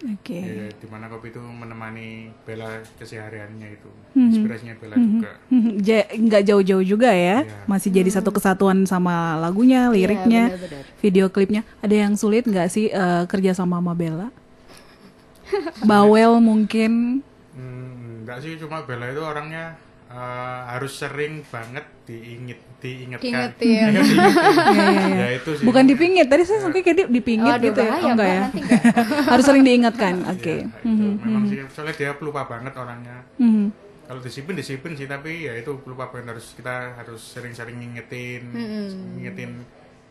Oke. 0.00 0.38
ya, 0.38 0.70
di 0.70 0.86
mana 0.86 1.06
kopi 1.06 1.28
itu 1.28 1.42
menemani 1.42 2.30
Bella 2.42 2.70
kesehariannya 2.94 3.68
itu 3.72 3.90
Mhm. 4.14 4.30
inspirasinya 4.30 4.74
Bella 4.76 4.94
juga 4.94 5.30
Mhm. 5.48 5.70
Ja- 5.80 6.06
nggak 6.08 6.42
jauh-jauh 6.44 6.84
juga 6.84 7.10
ya, 7.10 7.42
Iya. 7.42 7.66
masih 7.66 7.90
jadi 7.90 8.06
satu 8.08 8.30
kesatuan 8.30 8.84
sama 8.84 9.34
lagunya, 9.36 9.90
liriknya, 9.90 10.48
Iya, 10.48 10.54
benar-benar. 10.54 10.84
video 11.00 11.26
klipnya. 11.26 11.62
Ada 11.78 11.94
yang 11.98 12.14
sulit 12.14 12.44
nggak 12.44 12.68
sih 12.68 12.86
eh, 12.88 13.22
kerja 13.26 13.52
sama 13.52 13.76
sama 13.76 13.92
Bella? 13.92 14.30
Bawel 15.82 16.38
mungkin. 16.38 17.24
Hmm, 17.52 18.22
enggak 18.22 18.38
sih 18.38 18.54
cuma 18.54 18.84
Bella 18.84 19.08
itu 19.08 19.18
orangnya 19.18 19.74
eh, 20.08 20.18
harus 20.68 20.92
sering 20.94 21.44
banget 21.44 21.84
diinget 22.04 22.60
diingetkan 22.78 23.50
Diingetin. 23.58 23.90
Iya. 23.90 24.00
ya 25.12 25.28
itu 25.34 25.50
sih 25.52 25.64
Bukan 25.64 25.84
dipingit, 25.84 26.26
tadi 26.26 26.42
saya 26.42 26.58
sangka 26.60 26.78
kayak 26.78 26.96
di- 26.96 27.10
dipingit 27.12 27.50
Waduh, 27.52 27.66
gitu 27.66 27.80
ya. 27.80 27.90
Oh, 27.92 28.08
enggak 28.08 28.28
ya. 28.28 28.44
enggak. 28.48 28.82
Harus 29.34 29.44
sering 29.44 29.62
diingatkan. 29.62 30.14
Oke. 30.24 30.56
Ya, 30.62 30.78
itu 30.80 31.06
memang 31.18 31.42
sih 31.44 31.58
soalnya 31.68 31.94
dia 31.94 32.10
pelupa 32.14 32.44
banget 32.44 32.72
orangnya 32.72 33.26
Mhm. 33.36 33.66
kalau 34.04 34.20
disiplin 34.20 34.54
disiplin 34.54 34.94
sih 34.94 35.04
tapi 35.04 35.44
ya 35.44 35.52
itu 35.52 35.74
pelupa 35.78 36.08
banget 36.08 36.32
harus 36.32 36.54
kita 36.54 36.96
harus 36.96 37.20
sering-sering 37.20 37.76
ngingetin 37.76 38.48
ngingetin 39.12 39.52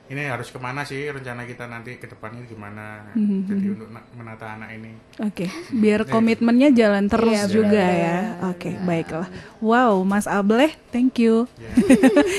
ini 0.07 0.23
harus 0.23 0.47
ke 0.47 0.57
mana 0.57 0.81
sih 0.81 1.03
rencana 1.05 1.43
kita 1.43 1.65
nanti 1.65 1.95
ke 1.95 2.05
depannya 2.05 2.43
gimana 2.43 3.11
jadi 3.13 3.67
untuk 3.69 3.89
na- 3.89 4.07
menata 4.13 4.45
anak 4.49 4.71
ini 4.71 4.91
Oke, 5.19 5.45
biar 5.71 6.05
komitmennya 6.05 6.69
jalan 6.69 7.05
terus 7.05 7.33
Iya, 7.35 7.49
juga 7.49 7.81
benar, 7.81 7.97
ya. 7.97 8.17
Oke, 8.47 8.69
baiklah. 8.79 9.25
Wow, 9.57 10.01
Mas 10.03 10.23
Ableh, 10.25 10.69
thank 10.87 11.17
you. 11.17 11.49
Ya. 11.57 11.73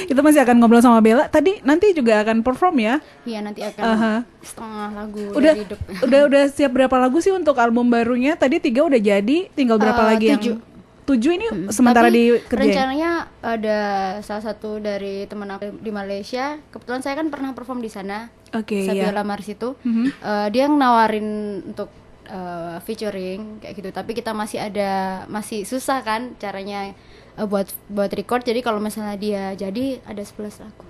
Itu 0.06 0.20
masih 0.20 0.40
akan 0.40 0.56
ngobrol 0.56 0.78
sama 0.78 0.98
Bella. 0.98 1.26
Tadi 1.26 1.58
nanti 1.60 1.90
juga 1.90 2.22
akan 2.22 2.40
perform 2.40 2.78
ya. 2.78 2.94
Iya 3.22 3.42
nanti 3.42 3.60
akan 3.60 3.82
Aha. 3.82 4.14
setengah 4.40 4.88
lagu 4.94 5.26
Udah 5.32 5.52
dari 5.52 5.60
hidup. 5.60 5.78
udah 6.00 6.20
udah 6.24 6.42
siap 6.46 6.70
berapa 6.70 6.96
lagu 6.96 7.18
sih 7.18 7.30
untuk 7.30 7.56
album 7.56 7.88
barunya? 7.88 8.32
Tadi 8.32 8.56
tiga 8.58 8.84
udah 8.84 8.96
jadi, 8.96 9.50
tinggal 9.50 9.76
berapa 9.76 9.98
Eh, 9.98 10.08
lagi 10.08 10.26
tujuh. 10.32 10.54
yang 10.54 10.62
tujuh 11.08 11.40
ini 11.40 11.46
sementara 11.72 12.12
Tapi 12.12 12.36
dikerjain. 12.36 12.68
rencananya 12.68 13.10
ada 13.40 13.78
salah 14.20 14.44
satu 14.44 14.76
dari 14.76 15.24
teman 15.24 15.48
aku 15.48 15.80
di 15.80 15.88
Malaysia. 15.88 16.60
Kebetulan 16.68 17.00
saya 17.00 17.16
kan 17.16 17.32
pernah 17.32 17.56
perform 17.56 17.80
di 17.80 17.88
sana. 17.88 18.28
Oke, 18.52 18.84
Sabia 18.84 19.08
ya. 19.08 19.16
Lamars 19.16 19.48
itu. 19.48 19.72
Mhm. 19.80 20.04
Eh, 20.12 20.48
dia 20.52 20.68
nawarin 20.68 21.28
untuk 21.64 21.88
eh, 22.28 22.76
featuring 22.84 23.64
kayak 23.64 23.74
gitu. 23.80 23.88
Tapi 23.88 24.12
kita 24.12 24.36
masih 24.36 24.60
ada 24.60 25.24
masih 25.32 25.64
susah 25.64 26.04
kan 26.04 26.36
caranya 26.36 26.92
eh, 27.40 27.46
buat 27.48 27.72
buat 27.88 28.12
record. 28.12 28.44
Jadi 28.44 28.60
kalau 28.60 28.76
misalnya 28.76 29.16
dia 29.16 29.56
jadi 29.56 30.04
ada 30.04 30.20
11 30.20 30.60
lagu. 30.60 30.87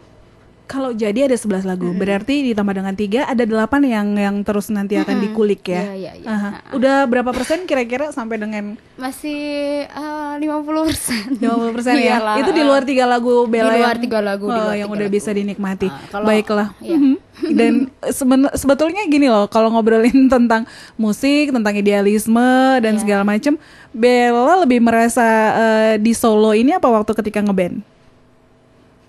Kalau 0.68 0.92
jadi 0.92 1.24
ada 1.24 1.32
11 1.32 1.64
lagu, 1.64 1.88
berarti 1.92 2.44
ditambah 2.44 2.74
dengan 2.74 2.92
tiga 2.92 3.24
ada 3.24 3.40
delapan 3.40 3.80
yang 3.82 4.06
yang 4.14 4.36
terus 4.42 4.68
nanti 4.68 4.94
akan 4.94 5.16
dikulik 5.18 5.64
ya. 5.64 5.80
Iya, 5.88 5.94
iya, 5.96 6.12
iya. 6.14 6.28
Aha. 6.28 6.48
Udah 6.70 6.96
berapa 7.04 7.32
persen 7.32 7.64
kira-kira 7.64 8.12
sampai 8.12 8.36
dengan 8.36 8.76
Masih 8.94 9.40
eh, 9.82 10.32
50%. 10.36 11.40
50 11.40 11.72
persen 11.72 11.94
ya. 11.96 12.20
Iyalah, 12.20 12.36
Itu 12.38 12.52
di 12.52 12.60
eh. 12.60 12.66
luar 12.66 12.84
tiga 12.84 13.04
lagu 13.04 13.48
Bella 13.48 13.72
Di 13.72 13.78
luar 13.78 13.88
yang, 13.90 14.04
tiga 14.04 14.18
lagu, 14.20 14.44
di 14.44 14.52
oh, 14.52 14.60
luar 14.60 14.76
yang 14.76 14.86
tiga 14.86 14.94
udah 14.94 15.08
lagu. 15.08 15.16
bisa 15.16 15.30
dinikmati. 15.32 15.88
Ah, 15.88 15.98
kalau- 16.10 16.26
Baiklah. 16.26 16.68
iya. 16.78 16.96
Mhm. 16.96 17.16
Dan 17.48 17.72
seben- 18.08 18.52
sebetulnya 18.52 19.02
gini 19.04 19.26
loh, 19.26 19.46
kalau 19.46 19.70
ngobrolin 19.70 20.28
tentang 20.30 20.68
musik, 20.94 21.48
tentang 21.48 21.72
idealisme 21.72 22.44
dan 22.78 22.92
Iya. 22.92 23.00
segala 23.00 23.24
macem, 23.24 23.56
Bella 23.88 24.60
lebih 24.60 24.78
merasa 24.78 25.24
eh, 25.50 25.94
di 25.96 26.12
solo 26.12 26.52
ini 26.52 26.70
apa 26.70 26.86
waktu 26.86 27.16
ketika 27.16 27.40
ngeband? 27.40 27.80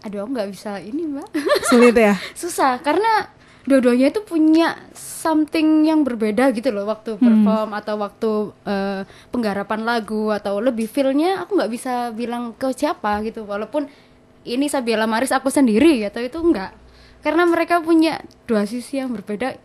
Aduh, 0.07 0.23
aku 0.23 0.31
nggak 0.31 0.51
bisa 0.51 0.79
ini, 0.79 1.03
Mbak. 1.07 1.27
Sulit 1.69 1.95
ya. 1.95 2.15
susah 2.33 2.79
karena 2.79 3.29
dua-duanya 3.67 4.09
itu 4.09 4.25
punya 4.25 4.73
something 4.97 5.85
yang 5.85 6.01
berbeda 6.01 6.49
gitu 6.55 6.73
loh 6.73 6.89
waktu 6.89 7.21
perform 7.21 7.69
atau 7.77 7.95
waktu 8.01 8.31
eh, 8.65 9.01
penggarapan 9.29 9.85
lagu 9.85 10.33
atau 10.33 10.57
lebih 10.57 10.89
feelnya 10.89 11.45
aku 11.45 11.59
nggak 11.59 11.69
bisa 11.69 12.09
bilang 12.15 12.57
ke 12.57 12.73
siapa 12.73 13.21
gitu 13.21 13.45
walaupun 13.45 13.85
ini 14.47 14.65
Sabila 14.71 15.05
Maris 15.05 15.29
aku 15.29 15.53
sendiri 15.53 16.01
atau 16.07 16.23
itu 16.23 16.41
enggak 16.41 16.73
karena 17.21 17.45
mereka 17.45 17.83
punya 17.83 18.23
dua 18.49 18.63
sisi 18.65 18.97
yang 18.97 19.11
berbeda 19.13 19.59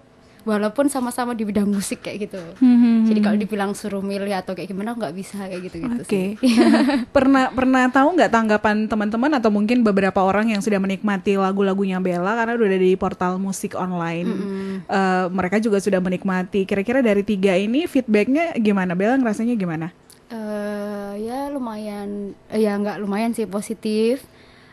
walaupun 0.44 0.86
sama-sama 0.86 1.32
di 1.32 1.42
bidang 1.42 1.66
musik 1.66 2.00
kayak 2.00 2.28
gitu 2.28 2.40
Mhm. 2.60 3.08
jadi 3.08 3.20
kalau 3.20 3.36
dibilang 3.36 3.70
suruh 3.72 4.00
milih 4.00 4.30
atau 4.30 4.52
kayak 4.52 4.68
gimana 4.68 4.92
nggak 4.92 5.12
bisa 5.12 5.40
kayak 5.40 5.62
gitu 5.64 5.76
gitu 5.82 6.00
Oke. 6.00 6.22
pernah 7.16 7.48
pernah 7.50 7.88
tahu 7.88 8.14
nggak 8.14 8.30
tanggapan 8.30 8.76
teman-teman 8.84 9.32
atau 9.34 9.48
mungkin 9.48 9.80
beberapa 9.80 10.20
orang 10.20 10.52
yang 10.52 10.60
sudah 10.60 10.78
menikmati 10.78 11.34
lagu-lagunya 11.34 11.98
Bella 11.98 12.36
karena 12.36 12.54
udah 12.54 12.68
ada 12.68 12.78
di 12.78 12.92
portal 12.94 13.36
musik 13.36 13.72
online. 13.74 14.28
Eh, 14.84 15.26
mereka 15.28 15.56
juga 15.56 15.80
sudah 15.80 15.98
menikmati. 15.98 16.64
Kira-kira 16.64 17.00
dari 17.00 17.24
tiga 17.24 17.54
ini 17.54 17.84
feedbacknya 17.84 18.54
gimana? 18.56 18.92
Bella 18.92 19.16
ngerasanya 19.16 19.56
gimana? 19.56 19.90
eh 20.26 21.12
ya 21.20 21.46
lumayan 21.48 22.32
ya 22.48 22.74
nggak 22.74 22.96
lumayan 22.98 23.30
sih 23.30 23.44
positif 23.44 24.24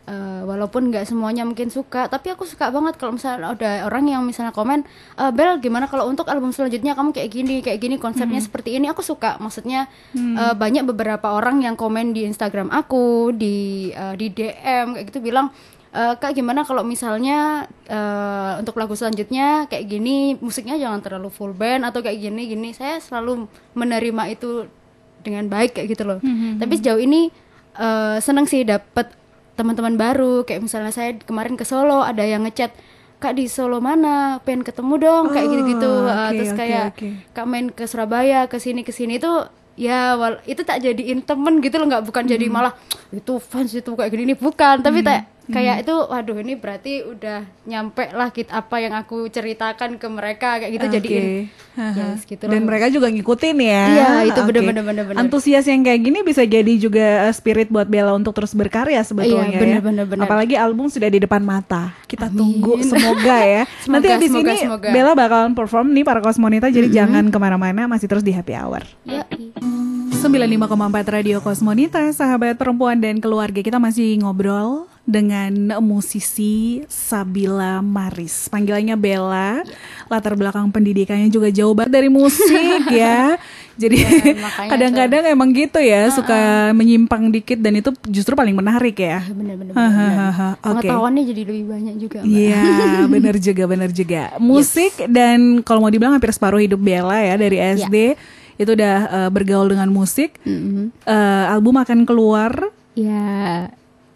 Eh, 0.02 0.42
walaupun 0.50 0.90
nggak 0.90 1.06
semuanya 1.06 1.46
mungkin 1.46 1.70
suka 1.70 2.10
tapi 2.10 2.34
aku 2.34 2.42
suka 2.50 2.74
banget 2.74 2.98
kalau 2.98 3.14
misalnya 3.14 3.54
ada 3.54 3.86
orang 3.86 4.10
yang 4.10 4.26
misalnya 4.26 4.50
komen 4.50 4.82
"Eh, 5.14 5.30
Bel 5.30 5.62
gimana 5.62 5.86
kalau 5.86 6.10
untuk 6.10 6.26
album 6.26 6.50
selanjutnya 6.50 6.98
kamu 6.98 7.14
kayak 7.14 7.30
gini 7.30 7.62
kayak 7.62 7.78
gini 7.78 8.02
konsepnya 8.02 8.42
seperti 8.42 8.74
ini? 8.74 8.90
Aku 8.90 9.06
suka 9.06 9.38
maksudnya 9.38 9.86
eh, 10.18 10.54
banyak 10.58 10.90
beberapa 10.90 11.38
orang 11.38 11.62
yang 11.62 11.78
komen 11.78 12.18
di 12.18 12.26
Instagram 12.26 12.74
aku 12.74 13.30
di 13.30 13.94
eh, 13.94 14.18
di 14.18 14.34
DM 14.34 14.98
kayak 14.98 15.06
gitu 15.06 15.22
bilang 15.22 15.54
"Eh, 15.94 16.14
kak 16.18 16.34
gimana 16.34 16.66
kalau 16.66 16.82
misalnya 16.82 17.70
eh, 17.86 18.58
untuk 18.58 18.82
lagu 18.82 18.98
selanjutnya 18.98 19.70
kayak 19.70 19.86
gini 19.86 20.34
musiknya 20.42 20.82
jangan 20.82 20.98
terlalu 21.00 21.30
full 21.30 21.54
band 21.54 21.86
atau 21.86 22.02
kayak 22.02 22.18
gini 22.18 22.50
gini. 22.50 22.74
Saya 22.74 22.98
selalu 22.98 23.46
menerima 23.78 24.34
itu 24.34 24.66
dengan 25.22 25.46
baik 25.46 25.78
kayak 25.78 25.94
gitu 25.94 26.04
loh. 26.04 26.18
Tapi 26.58 26.74
sejauh 26.76 26.98
ini 26.98 27.30
eh, 27.78 28.18
seneng 28.18 28.50
sih 28.50 28.66
dapet 28.66 29.21
teman-teman 29.62 29.94
baru 29.96 30.42
kayak 30.42 30.62
misalnya 30.64 30.90
saya 30.90 31.14
kemarin 31.16 31.54
ke 31.54 31.62
Solo 31.62 32.02
ada 32.02 32.22
yang 32.24 32.42
ngechat 32.42 32.74
kak 33.18 33.34
di 33.34 33.46
Solo 33.46 33.78
mana 33.78 34.42
pengen 34.42 34.62
ketemu 34.62 34.94
dong 34.98 35.24
kayak 35.30 35.46
Oh, 35.46 35.52
gitu-gitu 35.52 35.92
Eh, 36.02 36.10
oke, 36.10 36.34
terus 36.34 36.50
oke, 36.50 36.58
kayak 36.58 36.86
oke. 36.92 37.08
kak 37.32 37.46
main 37.46 37.66
ke 37.70 37.86
Surabaya 37.86 38.40
ke 38.46 38.58
sini 38.58 38.82
ke 38.82 38.90
sini 38.90 39.16
itu 39.16 39.30
ya 39.74 40.14
wal 40.16 40.42
itu 40.44 40.62
tak 40.62 40.82
jadiin 40.82 41.22
temen 41.22 41.58
gitu 41.60 41.78
loh 41.78 41.88
nggak 41.88 42.04
bukan 42.04 42.26
jadi 42.26 42.44
Hmm. 42.44 42.54
malah 42.56 42.74
itu 43.10 43.38
fans 43.40 43.72
itu 43.72 43.88
kayak 43.88 44.10
gini 44.10 44.34
bukan 44.36 44.82
tapi 44.82 45.00
tak 45.00 45.30
kayak 45.52 45.76
itu 45.84 45.96
waduh 45.96 46.38
ini 46.40 46.54
berarti 46.56 46.94
udah 47.04 47.40
nyampe 47.64 48.10
lah 48.12 48.32
kit 48.32 48.48
apa 48.48 48.80
yang 48.80 48.92
aku 48.92 49.28
ceritakan 49.28 49.96
ke 49.96 50.08
mereka 50.08 50.58
kayak 50.58 50.72
gitu 50.74 50.88
Oke. 50.88 50.96
jadiin 50.98 51.24
Haha. 51.72 51.96
ya 51.96 52.08
segitu 52.18 52.44
Dan 52.48 52.64
mereka 52.64 52.92
juga 52.92 53.08
ngikutin 53.08 53.58
ya. 53.60 53.84
Iya, 53.88 54.08
itu 54.28 54.40
Oke. 54.40 54.48
bener-bener, 54.52 54.84
bener-bener. 54.84 55.20
Antusias 55.20 55.64
yang 55.64 55.82
kayak 55.82 56.02
gini 56.02 56.20
bisa 56.22 56.44
jadi 56.44 56.74
juga 56.76 57.28
uh, 57.28 57.34
spirit 57.34 57.68
buat 57.68 57.88
Bella 57.88 58.12
untuk 58.12 58.36
terus 58.36 58.52
berkarya 58.52 59.00
sebetulnya 59.02 59.48
Iya, 59.48 59.56
ya. 59.56 59.62
bener-bener, 59.62 60.04
bener. 60.04 60.24
Apalagi 60.28 60.60
album 60.60 60.92
sudah 60.92 61.08
di 61.08 61.24
depan 61.24 61.40
mata. 61.40 61.96
Kita 62.06 62.28
Amin. 62.28 62.36
tunggu 62.36 62.84
semoga 62.84 63.38
ya. 63.40 63.64
Semoga, 63.84 63.94
Nanti 63.98 64.08
habis 64.12 64.30
semoga, 64.30 64.52
ini 64.52 64.60
semoga. 64.60 64.88
Bella 64.92 65.12
bakalan 65.14 65.54
perform 65.56 65.88
nih 65.96 66.04
para 66.04 66.20
Kosmonita 66.20 66.68
jadi 66.68 66.92
jangan 66.92 67.32
ke 67.32 67.38
mana-mana 67.40 67.88
masih 67.88 68.08
terus 68.12 68.24
di 68.24 68.36
Happy 68.36 68.52
Hour. 68.52 68.84
ya 69.04 69.24
95,4 70.22 70.70
Radio 71.10 71.42
Kosmonita, 71.42 72.06
sahabat 72.14 72.54
perempuan 72.54 73.02
dan 73.02 73.18
keluarga 73.18 73.58
kita 73.58 73.82
masih 73.82 74.22
ngobrol 74.22 74.86
dengan 75.12 75.52
musisi 75.84 76.88
Sabila 76.88 77.84
Maris. 77.84 78.48
Panggilannya 78.48 78.96
Bella. 78.96 79.60
Latar 80.08 80.40
belakang 80.40 80.72
pendidikannya 80.72 81.28
juga 81.28 81.52
jauh 81.52 81.76
banget 81.76 82.00
dari 82.00 82.08
musik 82.08 82.88
ya. 83.04 83.36
Jadi 83.76 83.98
makanya 84.38 84.70
kadang-kadang 84.72 85.24
emang 85.32 85.50
gitu 85.58 85.80
ya, 85.82 86.08
suka 86.14 86.70
menyimpang 86.72 87.34
dikit 87.34 87.58
dan 87.60 87.82
itu 87.82 87.90
justru 88.08 88.38
paling 88.38 88.54
menarik 88.54 88.94
ya. 88.96 89.26
bener-bener 89.32 89.74
Hahaha, 89.74 90.50
Oke. 90.62 90.86
pengetahuannya 90.86 91.24
jadi 91.26 91.42
lebih 91.50 91.66
banyak 91.66 91.96
juga. 91.98 92.20
Iya, 92.22 92.64
bener 93.14 93.36
juga, 93.42 93.64
bener 93.66 93.90
juga. 93.90 94.22
Musik 94.38 94.94
dan 95.10 95.66
kalau 95.66 95.82
mau 95.82 95.90
dibilang 95.90 96.14
hampir 96.14 96.30
separuh 96.30 96.62
hidup 96.62 96.78
Bella 96.78 97.20
ya 97.26 97.36
dari 97.36 97.58
SD 97.58 97.96
itu 98.62 98.72
udah 98.78 98.98
eh, 99.10 99.30
bergaul 99.34 99.74
dengan 99.74 99.90
musik. 99.90 100.38
Mm-mm. 100.46 100.94
Eh, 101.02 101.46
album 101.50 101.82
akan 101.82 102.06
keluar 102.06 102.54
ya 102.94 103.72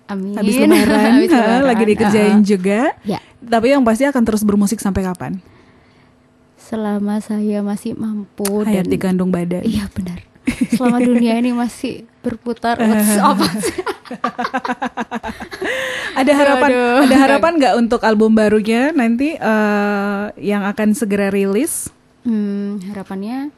amin 0.06 0.34
habis 0.36 0.56
lebaran, 0.62 1.12
Habis 1.18 1.30
ha, 1.30 1.38
lebaran, 1.38 1.64
lagi 1.72 1.84
dikerjain 1.86 2.38
uh-uh. 2.38 2.46
juga. 2.46 2.80
ya 3.04 3.20
Tapi 3.40 3.68
yang 3.72 3.84
pasti 3.86 4.04
akan 4.04 4.22
terus 4.22 4.42
bermusik 4.42 4.80
sampai 4.80 5.04
kapan? 5.04 5.38
selama 6.58 7.22
saya 7.22 7.62
masih 7.62 7.94
mampu 7.94 8.66
Hayat 8.66 8.90
dan 8.90 8.94
dikandung 8.98 9.30
badan. 9.30 9.62
iya 9.62 9.86
benar 9.94 10.18
selama 10.74 10.98
dunia 10.98 11.38
ini 11.38 11.54
masih 11.54 12.10
berputar 12.22 12.78
apa? 13.22 13.46
Ada 16.16 16.32
harapan, 16.32 16.70
Aduh. 16.72 17.00
ada 17.06 17.16
harapan 17.18 17.52
nggak 17.60 17.76
untuk 17.76 18.02
album 18.02 18.34
barunya 18.34 18.90
nanti 18.90 19.36
eh, 19.36 20.24
yang 20.40 20.64
akan 20.64 20.94
segera 20.94 21.30
rilis? 21.30 21.90
Hmm, 22.24 22.82
harapannya 22.88 23.54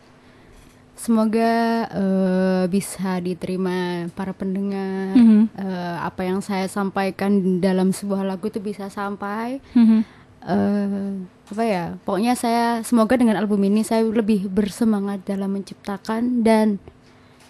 semoga 0.97 1.53
eh, 1.87 2.63
bisa 2.67 3.21
diterima 3.21 4.09
para 4.11 4.33
pendengar 4.33 5.13
Mhm. 5.13 5.41
Eh, 5.53 5.95
apa 5.99 6.21
yang 6.21 6.41
saya 6.41 6.65
sampaikan 6.67 7.31
dalam 7.57 7.89
sebuah 7.89 8.25
lagu 8.25 8.49
itu 8.49 8.59
bisa 8.59 8.89
sampai 8.89 9.61
Mhm. 9.71 9.99
eh 10.43 11.13
apa 11.47 11.63
ya 11.63 11.83
pokoknya 12.01 12.33
saya 12.33 12.65
semoga 12.81 13.15
dengan 13.15 13.35
album 13.35 13.63
ini 13.63 13.79
saya 13.81 14.03
lebih 14.03 14.47
bersemangat 14.47 15.23
dalam 15.23 15.53
menciptakan 15.53 16.41
dan 16.41 16.75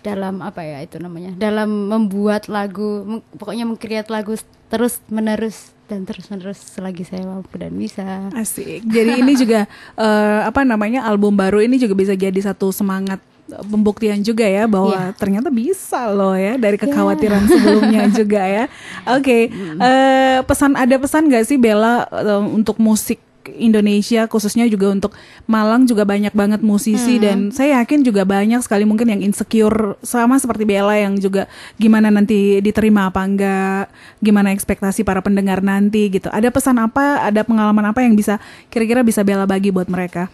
dalam 0.01 0.39
apa 0.39 0.61
ya 0.61 0.81
itu 0.81 0.97
namanya 0.97 1.33
dalam 1.33 1.89
membuat 1.89 2.45
lagu 2.47 3.19
pokoknya 3.33 3.65
mengkreat 3.65 4.07
lagu 4.07 4.37
terus 4.67 5.01
menerus 5.07 5.73
dan 5.87 6.03
terus 6.03 6.27
menerus 6.27 6.59
selagi 6.59 7.03
saya 7.03 7.23
mampu 7.23 7.55
dan 7.55 7.71
bisa 7.71 8.27
Asik. 8.31 8.83
Jadi 8.85 9.19
ini 9.19 9.33
juga 9.35 9.65
eh, 9.95 10.41
apa 10.43 10.61
namanya 10.61 11.03
album 11.03 11.33
baru 11.33 11.59
ini 11.59 11.75
juga 11.75 11.95
bisa 11.95 12.11
jadi 12.11 12.37
satu 12.37 12.69
semangat 12.69 13.19
pembuktian 13.47 14.19
juga 14.19 14.43
ya 14.43 14.67
bahwa 14.67 14.91
Iya. 14.91 15.15
ternyata 15.15 15.47
bisa 15.47 16.11
loh 16.11 16.35
ya 16.35 16.59
dari 16.59 16.75
kekhawatiran 16.75 17.47
sebelumnya 17.47 18.03
juga 18.19 18.41
ya. 18.43 18.65
Oke, 19.07 19.47
eh, 19.51 20.37
pesan 20.43 20.75
ada 20.75 20.95
pesan 20.95 21.31
nggak 21.31 21.43
sih 21.43 21.55
Bella 21.55 22.03
eh, 22.07 22.41
untuk 22.43 22.75
musik 22.77 23.23
Indonesia 23.47 24.27
khususnya 24.27 24.67
juga 24.67 24.91
untuk 24.91 25.15
Malang 25.47 25.87
juga 25.87 26.03
banyak 26.03 26.35
banget 26.35 26.59
musisi 26.59 27.15
dan 27.15 27.47
saya 27.47 27.79
yakin 27.79 28.03
juga 28.03 28.27
banyak 28.27 28.59
sekali 28.59 28.83
mungkin 28.83 29.07
yang 29.07 29.23
insecure 29.23 29.95
sama 30.03 30.35
seperti 30.35 30.67
Bella 30.67 30.91
yang 30.99 31.15
juga 31.15 31.47
gimana 31.79 32.11
nanti 32.11 32.59
diterima 32.59 33.07
apa 33.07 33.23
enggak, 33.23 33.87
gimana 34.19 34.51
ekspektasi 34.51 35.07
para 35.07 35.23
pendengar 35.23 35.63
nanti 35.63 36.11
gitu. 36.11 36.27
Ada 36.27 36.51
pesan 36.51 36.75
apa, 36.75 37.23
ada 37.23 37.39
pengalaman 37.47 37.87
apa 37.87 38.03
yang 38.03 38.19
bisa 38.19 38.35
kira-kira 38.67 38.99
bisa 38.99 39.23
Bella 39.23 39.47
bagi 39.47 39.71
buat 39.71 39.87
mereka? 39.87 40.27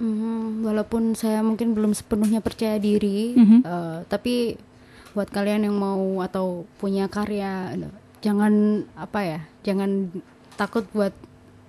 Mhm, 0.00 0.64
walaupun 0.64 1.12
saya 1.12 1.44
mungkin 1.44 1.76
belum 1.76 1.92
sepenuhnya 1.92 2.40
percaya 2.40 2.80
diri, 2.80 3.36
Mhm. 3.36 3.58
eh, 3.60 3.98
tapi 4.08 4.56
buat 5.12 5.28
kalian 5.28 5.68
yang 5.68 5.76
mau 5.76 6.00
atau 6.20 6.64
punya 6.80 7.04
karya, 7.06 7.76
jangan 8.18 8.52
apa 8.96 9.20
ya, 9.20 9.40
jangan 9.62 10.08
takut 10.56 10.88
buat 10.90 11.12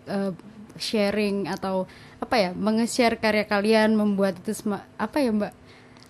eh, 0.08 0.32
sharing 0.76 1.46
atau 1.46 1.86
apa 2.18 2.36
ya, 2.38 2.50
menge-share 2.52 3.16
karya 3.16 3.44
kalian, 3.44 3.94
membuat 3.94 4.40
itu 4.40 4.56
sema- 4.56 4.88
apa 4.96 5.20
ya 5.20 5.30
mbak, 5.30 5.54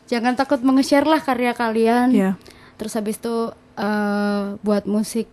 jangan 0.06 0.34
takut 0.34 0.62
menge-share 0.62 1.04
lah 1.04 1.20
karya 1.20 1.52
kalian. 1.52 2.08
Ya. 2.12 2.32
Terus 2.78 2.94
habis 2.94 3.18
itu 3.18 3.50
eh, 3.76 4.44
buat 4.60 4.86
musik 4.86 5.26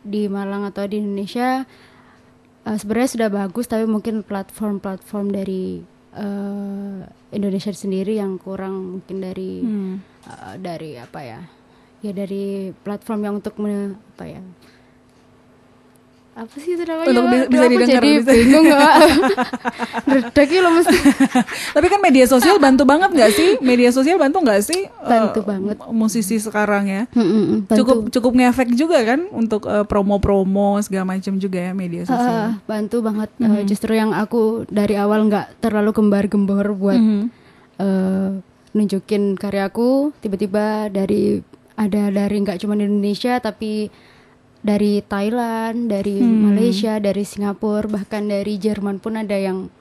di 0.00 0.24
Malang 0.26 0.64
atau 0.64 0.86
di 0.86 0.98
Indonesia 0.98 1.68
eh, 2.62 2.76
sebenarnya 2.76 3.10
sudah 3.10 3.28
bagus 3.28 3.66
tapi 3.66 3.84
mungkin 3.84 4.22
platform-platform 4.22 5.26
dari 5.30 5.84
eh, 6.12 6.98
Indonesia 7.30 7.70
sendiri 7.70 8.16
yang 8.16 8.36
kurang 8.36 8.98
mungkin 8.98 9.16
dari 9.20 9.50
Hmm. 9.60 9.94
eh, 10.22 10.54
dari 10.58 10.96
apa 10.96 11.20
ya 11.20 11.40
ya 12.00 12.12
dari 12.12 12.44
platform 12.74 13.20
yang 13.20 13.34
untuk 13.36 13.54
me- 13.56 13.94
apa 14.10 14.24
ya 14.26 14.40
apa 16.30 16.56
sih 16.56 16.72
itu 16.72 16.82
namanya 16.82 17.10
Untuk 17.10 17.24
bisa 17.46 17.60
aku 17.60 17.72
didengar, 17.74 17.94
jadi 17.96 18.10
bisa- 18.16 18.32
bingung 18.32 18.64
nggak 18.66 18.92
Redek 20.10 20.48
ya 20.48 20.60
loh 20.60 20.72
mesti 20.72 20.96
Tapi 21.76 21.86
kan 21.86 22.00
media 22.00 22.24
sosial 22.24 22.56
bantu 22.56 22.82
banget 22.84 23.10
nggak 23.10 23.30
sih? 23.30 23.50
Media 23.60 23.90
sosial 23.90 24.16
bantu 24.16 24.40
nggak 24.40 24.62
sih? 24.62 24.88
Bantu 25.00 25.40
eh, 25.40 25.46
banget. 25.46 25.76
Musisi 25.90 26.36
sekarang 26.36 26.86
ya. 26.86 27.02
Mm-mm, 27.10 27.66
bantu. 27.66 27.76
Cukup 27.76 27.98
cukup 28.10 28.32
ngefek 28.36 28.68
juga 28.72 28.98
kan 29.04 29.26
untuk 29.30 29.64
eh, 29.64 29.84
promo-promo 29.84 30.78
segala 30.80 31.10
macam 31.10 31.36
juga 31.36 31.58
ya 31.60 31.72
media 31.72 32.02
sosial. 32.04 32.38
Ah, 32.46 32.50
bantu 32.64 33.00
banget 33.00 33.28
Eh, 33.36 33.62
justru 33.64 33.92
yang 33.92 34.12
aku 34.12 34.64
dari 34.66 34.94
awal 34.94 35.26
nggak 35.26 35.60
terlalu 35.60 35.90
gembar-gembor 35.92 36.66
buat 36.72 36.96
Mhm. 36.96 37.22
eh, 37.76 38.30
nunjukin 38.70 39.34
karyaku 39.34 40.14
tiba-tiba 40.16 40.86
dari 40.88 41.42
ada 41.74 42.02
dari 42.08 42.36
nggak 42.38 42.58
cuma 42.58 42.74
di 42.74 42.84
Indonesia 42.84 43.36
tapi 43.36 43.90
dari 44.60 45.00
Thailand, 45.00 45.88
dari 45.88 46.20
Malaysia, 46.20 47.00
dari 47.00 47.24
Singapura, 47.24 47.88
bahkan 47.88 48.28
dari 48.28 48.60
Jerman 48.60 49.00
pun 49.00 49.16
ada 49.16 49.36
yang 49.36 49.72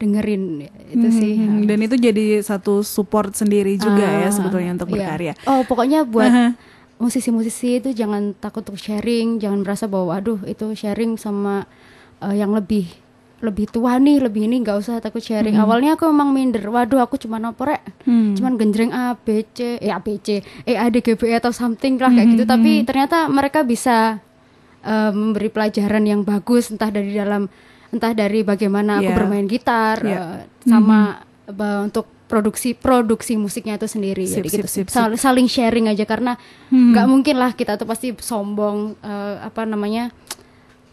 dengerin 0.00 0.66
itu 0.90 1.08
sih. 1.14 1.34
Hmm, 1.38 1.62
dan 1.62 1.78
itu 1.78 1.94
jadi 1.94 2.42
satu 2.42 2.82
support 2.82 3.38
sendiri 3.38 3.78
juga 3.78 4.02
ya 4.02 4.28
Ah, 4.28 4.32
sebetulnya 4.34 4.74
untuk 4.74 4.90
iya. 4.90 4.94
berkarya. 4.98 5.32
Oh, 5.46 5.62
pokoknya 5.62 6.02
buat 6.02 6.26
Aha. 6.26 6.46
musisi-musisi 6.98 7.78
itu 7.78 7.94
jangan 7.94 8.34
takut 8.34 8.66
untuk 8.66 8.82
sharing, 8.82 9.38
jangan 9.38 9.62
merasa 9.62 9.86
bahwa 9.86 10.18
aduh 10.18 10.42
itu 10.42 10.74
sharing 10.74 11.14
sama 11.14 11.70
eh, 12.18 12.34
yang 12.34 12.50
lebih 12.50 12.90
lebih 13.42 13.66
tua 13.66 13.98
nih, 13.98 14.22
lebih 14.22 14.46
ini 14.46 14.62
nggak 14.62 14.78
usah 14.78 14.96
takut 14.98 15.18
sharing. 15.18 15.58
Awalnya 15.58 15.94
aku 15.94 16.06
memang 16.06 16.30
minder, 16.30 16.62
waduh 16.64 16.98
aku 16.98 17.18
cuma 17.18 17.42
oporek, 17.42 17.82
Hmm. 18.02 18.32
cuman 18.32 18.54
genjreng 18.54 18.90
A, 18.90 19.12
B, 19.12 19.42
C, 19.48 19.76
eh 19.76 19.90
A, 19.90 19.98
B, 19.98 20.16
C, 20.16 20.38
E, 20.62 20.72
A, 20.72 20.86
D, 20.86 21.02
G, 21.02 21.12
B, 21.12 21.26
E 21.26 21.34
atau 21.34 21.50
something 21.50 21.98
lah 21.98 22.08
kayak 22.08 22.28
gitu. 22.32 22.44
Tapi 22.44 22.82
ternyata 22.82 23.26
mereka 23.26 23.60
bisa 23.60 24.22
eh, 24.80 25.10
memberi 25.10 25.46
pelajaran 25.46 26.02
yang 26.02 26.22
bagus, 26.22 26.66
entah 26.68 26.88
dari 26.88 27.10
dalam, 27.12 27.46
entah 27.88 28.10
dari 28.12 28.42
bagaimana 28.42 28.98
aku 28.98 29.06
Yeah. 29.06 29.14
bermain 29.16 29.46
gitar, 29.46 29.96
Yeah. 30.00 30.42
eh, 30.42 30.64
sama 30.64 31.22
eh, 31.44 31.80
untuk 31.82 32.06
produksi 32.26 32.72
produksi 32.72 33.36
musiknya 33.36 33.76
itu 33.76 33.84
sendiri 33.84 34.24
Sip, 34.24 34.40
jadi 34.40 34.48
sip, 34.48 34.56
gitu 34.56 34.68
sip, 34.72 34.86
Hmm. 34.88 34.94
Sal- 35.12 35.20
saling 35.20 35.46
sharing 35.46 35.86
aja 35.86 36.02
karena 36.02 36.34
nggak 36.68 37.04
mungkin 37.04 37.36
lah 37.36 37.52
kita 37.52 37.76
tuh 37.76 37.84
pasti 37.84 38.10
sombong 38.16 38.96
eh, 38.98 39.36
apa 39.38 39.62
namanya 39.62 40.08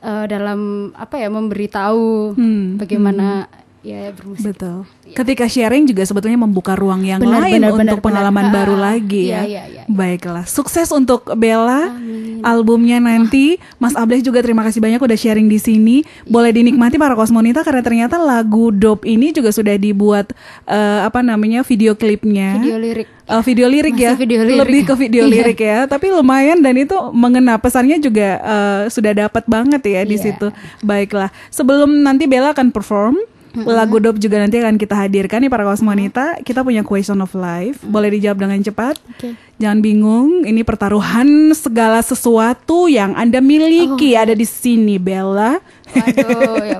eh, 0.03 0.25
dalam 0.27 0.91
apa 0.95 1.15
ya 1.19 1.29
memberitahu 1.29 2.33
Hmm, 2.35 2.77
bagaimana 2.79 3.47
ya 3.81 4.11
bermusik 4.11 4.51
Betul. 4.51 4.83
Ketika 5.09 5.45
sharing 5.45 5.83
juga 5.83 6.03
sebetulnya 6.03 6.35
membuka 6.37 6.73
ruang 6.73 7.01
yang 7.01 7.17
Benar, 7.17 7.41
lain 7.41 7.57
benar, 7.57 7.71
untuk 7.73 7.97
benar, 7.97 8.03
pengalaman 8.03 8.45
benar. 8.45 8.55
baru 8.55 8.75
Ah, 8.75 8.81
lagi 8.91 9.23
ya. 9.25 9.41
iya, 9.41 9.63
iya, 9.63 9.63
iya. 9.65 9.83
Baiklah, 9.85 10.45
sukses 10.45 10.91
untuk 10.91 11.25
Bella 11.33 11.89
Amin. 11.89 12.39
albumnya 12.41 12.99
nanti. 12.99 13.55
Mas 13.75 13.93
Ableh 13.93 14.19
juga 14.19 14.39
terima 14.39 14.61
kasih 14.61 14.77
banyak 14.77 14.99
udah 14.99 15.15
sharing 15.15 15.45
di 15.45 15.57
sini. 15.57 15.97
Boleh 16.23 16.51
dinikmati 16.51 16.95
para 16.95 17.13
kosmonita 17.13 17.63
karena 17.63 17.79
ternyata 17.79 18.15
lagu 18.15 18.69
Dope 18.69 19.03
ini 19.03 19.31
juga 19.31 19.49
sudah 19.49 19.73
dibuat 19.75 20.35
eh, 20.65 20.99
apa 21.01 21.19
namanya 21.19 21.63
video 21.63 21.93
klipnya. 21.93 22.57
video 22.57 22.77
lirik 22.77 23.07
Eh, 23.25 23.43
video 23.45 23.69
lirik 23.69 23.93
Masih 23.93 24.05
ya, 24.05 24.11
video 24.15 24.41
lirik. 24.41 24.57
lebih 24.59 24.81
ke 24.83 24.93
video 24.97 25.23
Iya. 25.23 25.31
lirik 25.31 25.59
ya. 25.59 25.77
Tapi 25.85 26.09
lumayan 26.09 26.59
dan 26.59 26.73
itu 26.75 26.93
mengena 27.11 27.55
pesannya 27.55 27.97
juga 27.97 28.29
eh, 28.37 28.81
sudah 28.89 29.13
dapat 29.15 29.45
banget 29.45 29.81
ya 29.83 30.01
di 30.03 30.13
Iya. 30.13 30.23
situ. 30.27 30.47
Baiklah, 30.81 31.29
sebelum 31.47 32.01
nanti 32.01 32.25
Bella 32.25 32.51
akan 32.51 32.69
perform 32.69 33.17
lagu 33.55 33.97
Dope 33.97 34.21
juga 34.21 34.37
nanti 34.37 34.61
akan 34.61 34.77
kita 34.77 34.93
hadirkan 34.93 35.41
nih 35.41 35.51
para 35.51 35.65
kosmonita. 35.65 36.37
Kita 36.45 36.61
punya 36.61 36.85
question 36.85 37.17
of 37.19 37.33
life, 37.33 37.81
boleh 37.81 38.13
dijawab 38.13 38.45
dengan 38.45 38.61
cepat. 38.61 39.01
Oke. 39.09 39.33
Jangan 39.59 39.79
bingung, 39.83 40.47
ini 40.47 40.63
pertaruhan 40.63 41.51
segala 41.51 41.99
sesuatu 41.99 42.87
yang 42.87 43.11
anda 43.17 43.43
miliki 43.43 44.15
Oh. 44.15 44.23
ada 44.23 44.31
di 44.31 44.47
sini, 44.47 44.95
Bella. 44.95 45.59
waduh 45.89 46.63
ya 46.71 46.79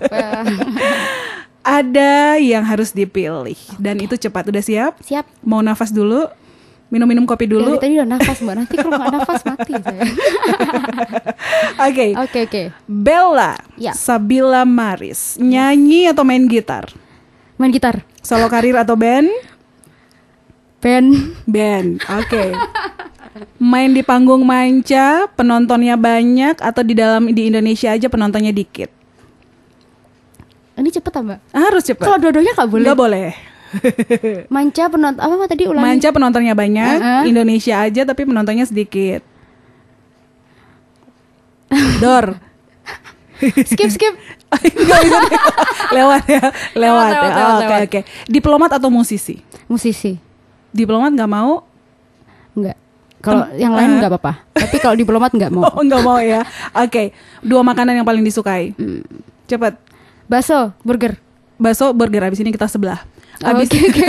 Ada 1.60 2.39
yang 2.39 2.63
harus 2.63 2.95
dipilih 2.95 3.58
dan 3.77 3.99
itu 3.99 4.15
cepat. 4.15 4.47
Udah 4.47 4.63
siap? 4.63 4.97
siap 5.03 5.27
Mau 5.43 5.60
nafas 5.60 5.91
dulu? 5.91 6.25
Minum-minum 6.89 7.21
kopi 7.23 7.45
dulu. 7.45 7.78
dari 7.78 7.80
tadi 7.80 7.93
udah 7.95 8.10
nafas 8.10 8.38
mbak 8.39 8.56
nanti 8.56 8.73
kalau 8.73 8.97
nggak 8.97 9.13
nafas 9.13 9.41
mati 9.43 9.73
saya 9.78 10.02
Oke. 11.86 12.06
oke 12.17 12.39
oke 12.43 12.63
Bella, 12.84 13.54
Ya. 13.75 13.93
Sabila 13.93 14.63
Maris, 14.63 15.38
nyanyi 15.38 16.06
atau 16.06 16.21
main 16.23 16.43
gitar? 16.43 16.89
main 17.56 17.69
gitar 17.69 18.02
Solo 18.19 18.47
karir 18.47 18.73
atau 18.75 18.93
band? 18.93 19.30
band 20.80 21.10
Band. 21.45 22.02
Oke. 22.15 22.56
Main 23.56 23.91
di 23.91 24.02
panggung 24.02 24.41
manca, 24.41 25.30
penontonnya 25.30 25.93
banyak 25.93 26.58
atau 26.58 26.82
di 26.82 26.91
dalam 26.93 27.30
di 27.30 27.47
Indonesia 27.47 27.91
aja 27.91 28.08
penontonnya 28.08 28.49
dikit? 28.49 28.89
ini 30.73 30.89
cepet 30.89 31.12
ah 31.12 31.21
mbak 31.21 31.39
Harus 31.52 31.84
cepat. 31.84 32.02
kalau 32.02 32.17
dua-duanya 32.17 32.56
nggak 32.56 32.69
boleh 32.69 32.84
Nggak 32.84 32.97
boleh. 32.97 33.30
manca 34.53 34.84
penonton 34.88 35.19
apa, 35.19 35.34
apa 35.36 35.45
tadi 35.45 35.63
ulangi 35.65 35.86
Manca 35.86 36.10
penontonnya 36.10 36.53
banyak, 36.53 36.95
Uh-uh. 36.97 37.23
Indonesia 37.25 37.75
aja 37.79 38.01
tapi 38.03 38.21
penontonnya 38.23 38.65
sedikit. 38.65 39.21
Dor. 42.01 42.38
skip 43.63 43.88
skip 43.88 44.13
lewat 44.89 45.03
ya, 45.05 45.21
lewat, 45.93 46.23
Lewat, 46.25 46.25
ya. 46.27 46.41
lewat, 46.75 47.12
Oh, 47.15 47.29
lewat, 47.29 47.55
Oke 47.55 47.63
lewat. 47.63 47.82
oke. 47.86 47.99
Diplomat 48.27 48.71
atau 48.75 48.89
musisi? 48.89 49.39
musisi 49.65 50.17
Diplomat 50.69 51.13
nggak 51.13 51.29
mau? 51.29 51.63
nggak 52.49 52.77
kalau 53.21 53.45
yang 53.53 53.75
lain 53.77 53.99
nggak 54.01 54.10
apa-apa 54.10 54.34
tapi 54.49 54.79
kalau 54.79 54.95
diplomat 54.95 55.29
nggak 55.32 55.51
mau 55.53 55.69
Oh 55.69 55.84
nggak 55.86 56.01
mau 56.01 56.17
ya. 56.17 56.41
Oke. 56.73 57.13
Dua 57.39 57.62
makanan 57.62 58.01
yang 58.01 58.08
paling 58.08 58.25
disukai. 58.25 58.73
Hmm. 58.75 59.05
Cepet. 59.45 59.77
bakso 60.25 60.73
burger 60.82 61.15
Bakso, 61.55 61.91
burger. 61.91 62.23
Abis 62.23 62.39
ini 62.39 62.49
kita 62.49 62.65
sebelah. 62.65 63.03
Abis 63.39 63.71
oke. 63.71 64.04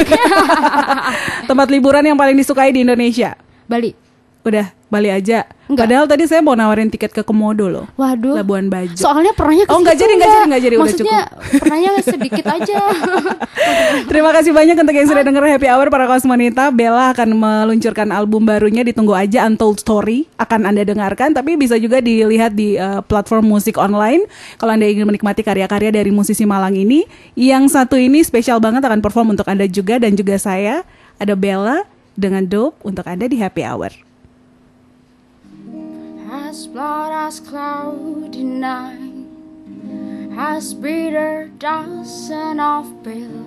tempat 1.50 1.68
liburan 1.70 2.02
yang 2.02 2.18
paling 2.18 2.34
disukai 2.34 2.74
di 2.74 2.82
Indonesia. 2.82 3.38
Bali 3.70 4.09
Udah, 4.40 4.72
Bali 4.88 5.12
aja. 5.12 5.44
Enggak. 5.68 5.84
Padahal 5.86 6.06
tadi 6.08 6.24
saya 6.24 6.40
mau 6.40 6.56
nawarin 6.56 6.88
tiket 6.88 7.12
ke 7.12 7.20
Komodo 7.20 7.68
loh. 7.68 7.86
waduh 7.94 8.40
Labuan 8.40 8.66
Bajo. 8.66 8.96
soalnya 8.96 9.36
pernahnya 9.36 9.68
ke 9.68 9.70
Oh, 9.70 9.78
nggak 9.78 9.94
situ, 9.94 10.02
jadi, 10.02 10.12
nggak 10.16 10.30
jadi, 10.32 10.46
nggak 10.48 10.62
jadi, 10.64 10.74
udah 10.74 10.82
maksudnya 10.82 11.18
pernahnya 11.60 11.90
sedikit 12.02 12.46
aja 12.58 12.76
Terima 14.10 14.30
kasih 14.34 14.50
banyak 14.50 14.76
untuk 14.80 14.96
yang 14.96 15.08
sudah 15.08 15.22
denger 15.22 15.44
Happy 15.46 15.68
Hour 15.68 15.86
para 15.92 16.08
Kosmonita. 16.08 16.72
Bella 16.72 17.12
akan 17.14 17.28
meluncurkan 17.36 18.08
album 18.10 18.48
barunya 18.48 18.82
ditunggu 18.82 19.14
aja 19.14 19.46
Untold 19.46 19.78
Story 19.78 20.26
akan 20.40 20.66
Anda 20.66 20.82
dengarkan 20.82 21.36
tapi 21.36 21.54
bisa 21.54 21.76
juga 21.76 22.00
dilihat 22.00 22.56
di 22.56 22.74
uh, 22.74 23.04
platform 23.04 23.46
musik 23.46 23.76
online 23.76 24.26
kalau 24.56 24.74
Anda 24.74 24.88
ingin 24.88 25.06
menikmati 25.06 25.44
karya-karya 25.44 25.94
dari 25.94 26.10
musisi 26.10 26.42
Malang 26.42 26.74
ini. 26.74 27.04
Yang 27.36 27.76
satu 27.76 27.94
ini 27.94 28.24
spesial 28.24 28.58
banget 28.58 28.82
akan 28.82 28.98
perform 28.98 29.38
untuk 29.38 29.46
Anda 29.46 29.68
juga 29.70 30.00
dan 30.00 30.16
juga 30.16 30.34
saya. 30.40 30.82
Ada 31.20 31.36
Bella 31.36 31.84
dengan 32.16 32.48
Dope 32.48 32.80
untuk 32.82 33.04
Anda 33.06 33.28
di 33.28 33.36
Happy 33.38 33.62
Hour. 33.62 34.09
As 36.50 36.66
blood 36.66 37.12
as 37.12 37.38
cloudy 37.38 38.42
night, 38.42 39.24
as 40.36 40.74
bitter 40.74 41.48
dozen 41.60 42.58
of 42.58 43.04
bill, 43.04 43.46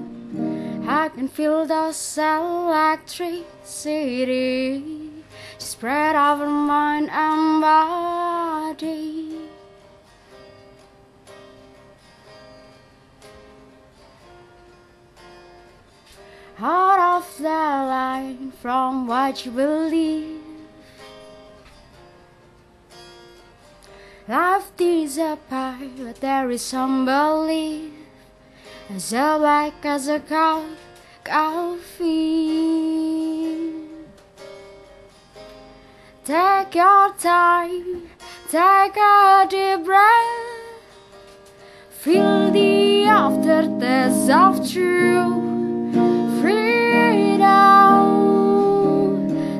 I 0.88 1.10
can 1.10 1.28
feel 1.28 1.66
the 1.66 1.94
electricity 2.18 5.12
spread 5.58 6.16
over 6.16 6.48
mind 6.48 7.10
and 7.12 7.60
body. 7.60 9.50
Out 16.58 17.18
of 17.18 17.38
the 17.38 17.44
line 17.44 18.54
from 18.62 19.08
what 19.08 19.46
you 19.46 19.52
believe. 19.52 20.43
Life 24.26 24.72
is 24.80 25.18
a 25.18 25.38
but 25.50 26.22
there 26.22 26.50
is 26.50 26.62
some 26.62 27.04
belief. 27.04 27.92
As 28.90 29.12
black 29.12 29.86
as 29.86 30.08
a 30.08 30.22
cow, 30.22 30.64
coffee. 31.26 32.64
Take 36.24 36.76
your 36.76 37.14
time, 37.20 38.04
take 38.50 38.96
a 38.96 39.46
deep 39.50 39.84
breath. 39.84 40.54
Feel 41.90 42.50
the 42.50 43.04
aftertaste 43.04 44.30
of 44.30 44.72
true 44.72 45.92
freedom. 46.40 47.44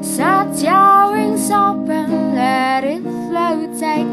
Set 0.02 0.58
your 0.64 1.12
wings 1.12 1.50
and 1.50 2.34
let 2.34 2.86
it 2.86 3.02
flow, 3.02 3.68
take 3.78 4.13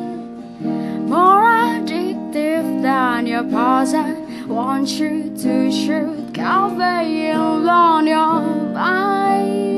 More 0.60 1.42
addictive 1.42 2.82
than 2.82 3.26
your 3.26 3.44
poison. 3.44 4.46
Want 4.46 4.90
you 4.90 5.34
to 5.38 5.72
shoot, 5.72 6.34
conveying 6.34 7.66
on 7.66 8.06
your 8.06 8.40
mind. 8.74 9.75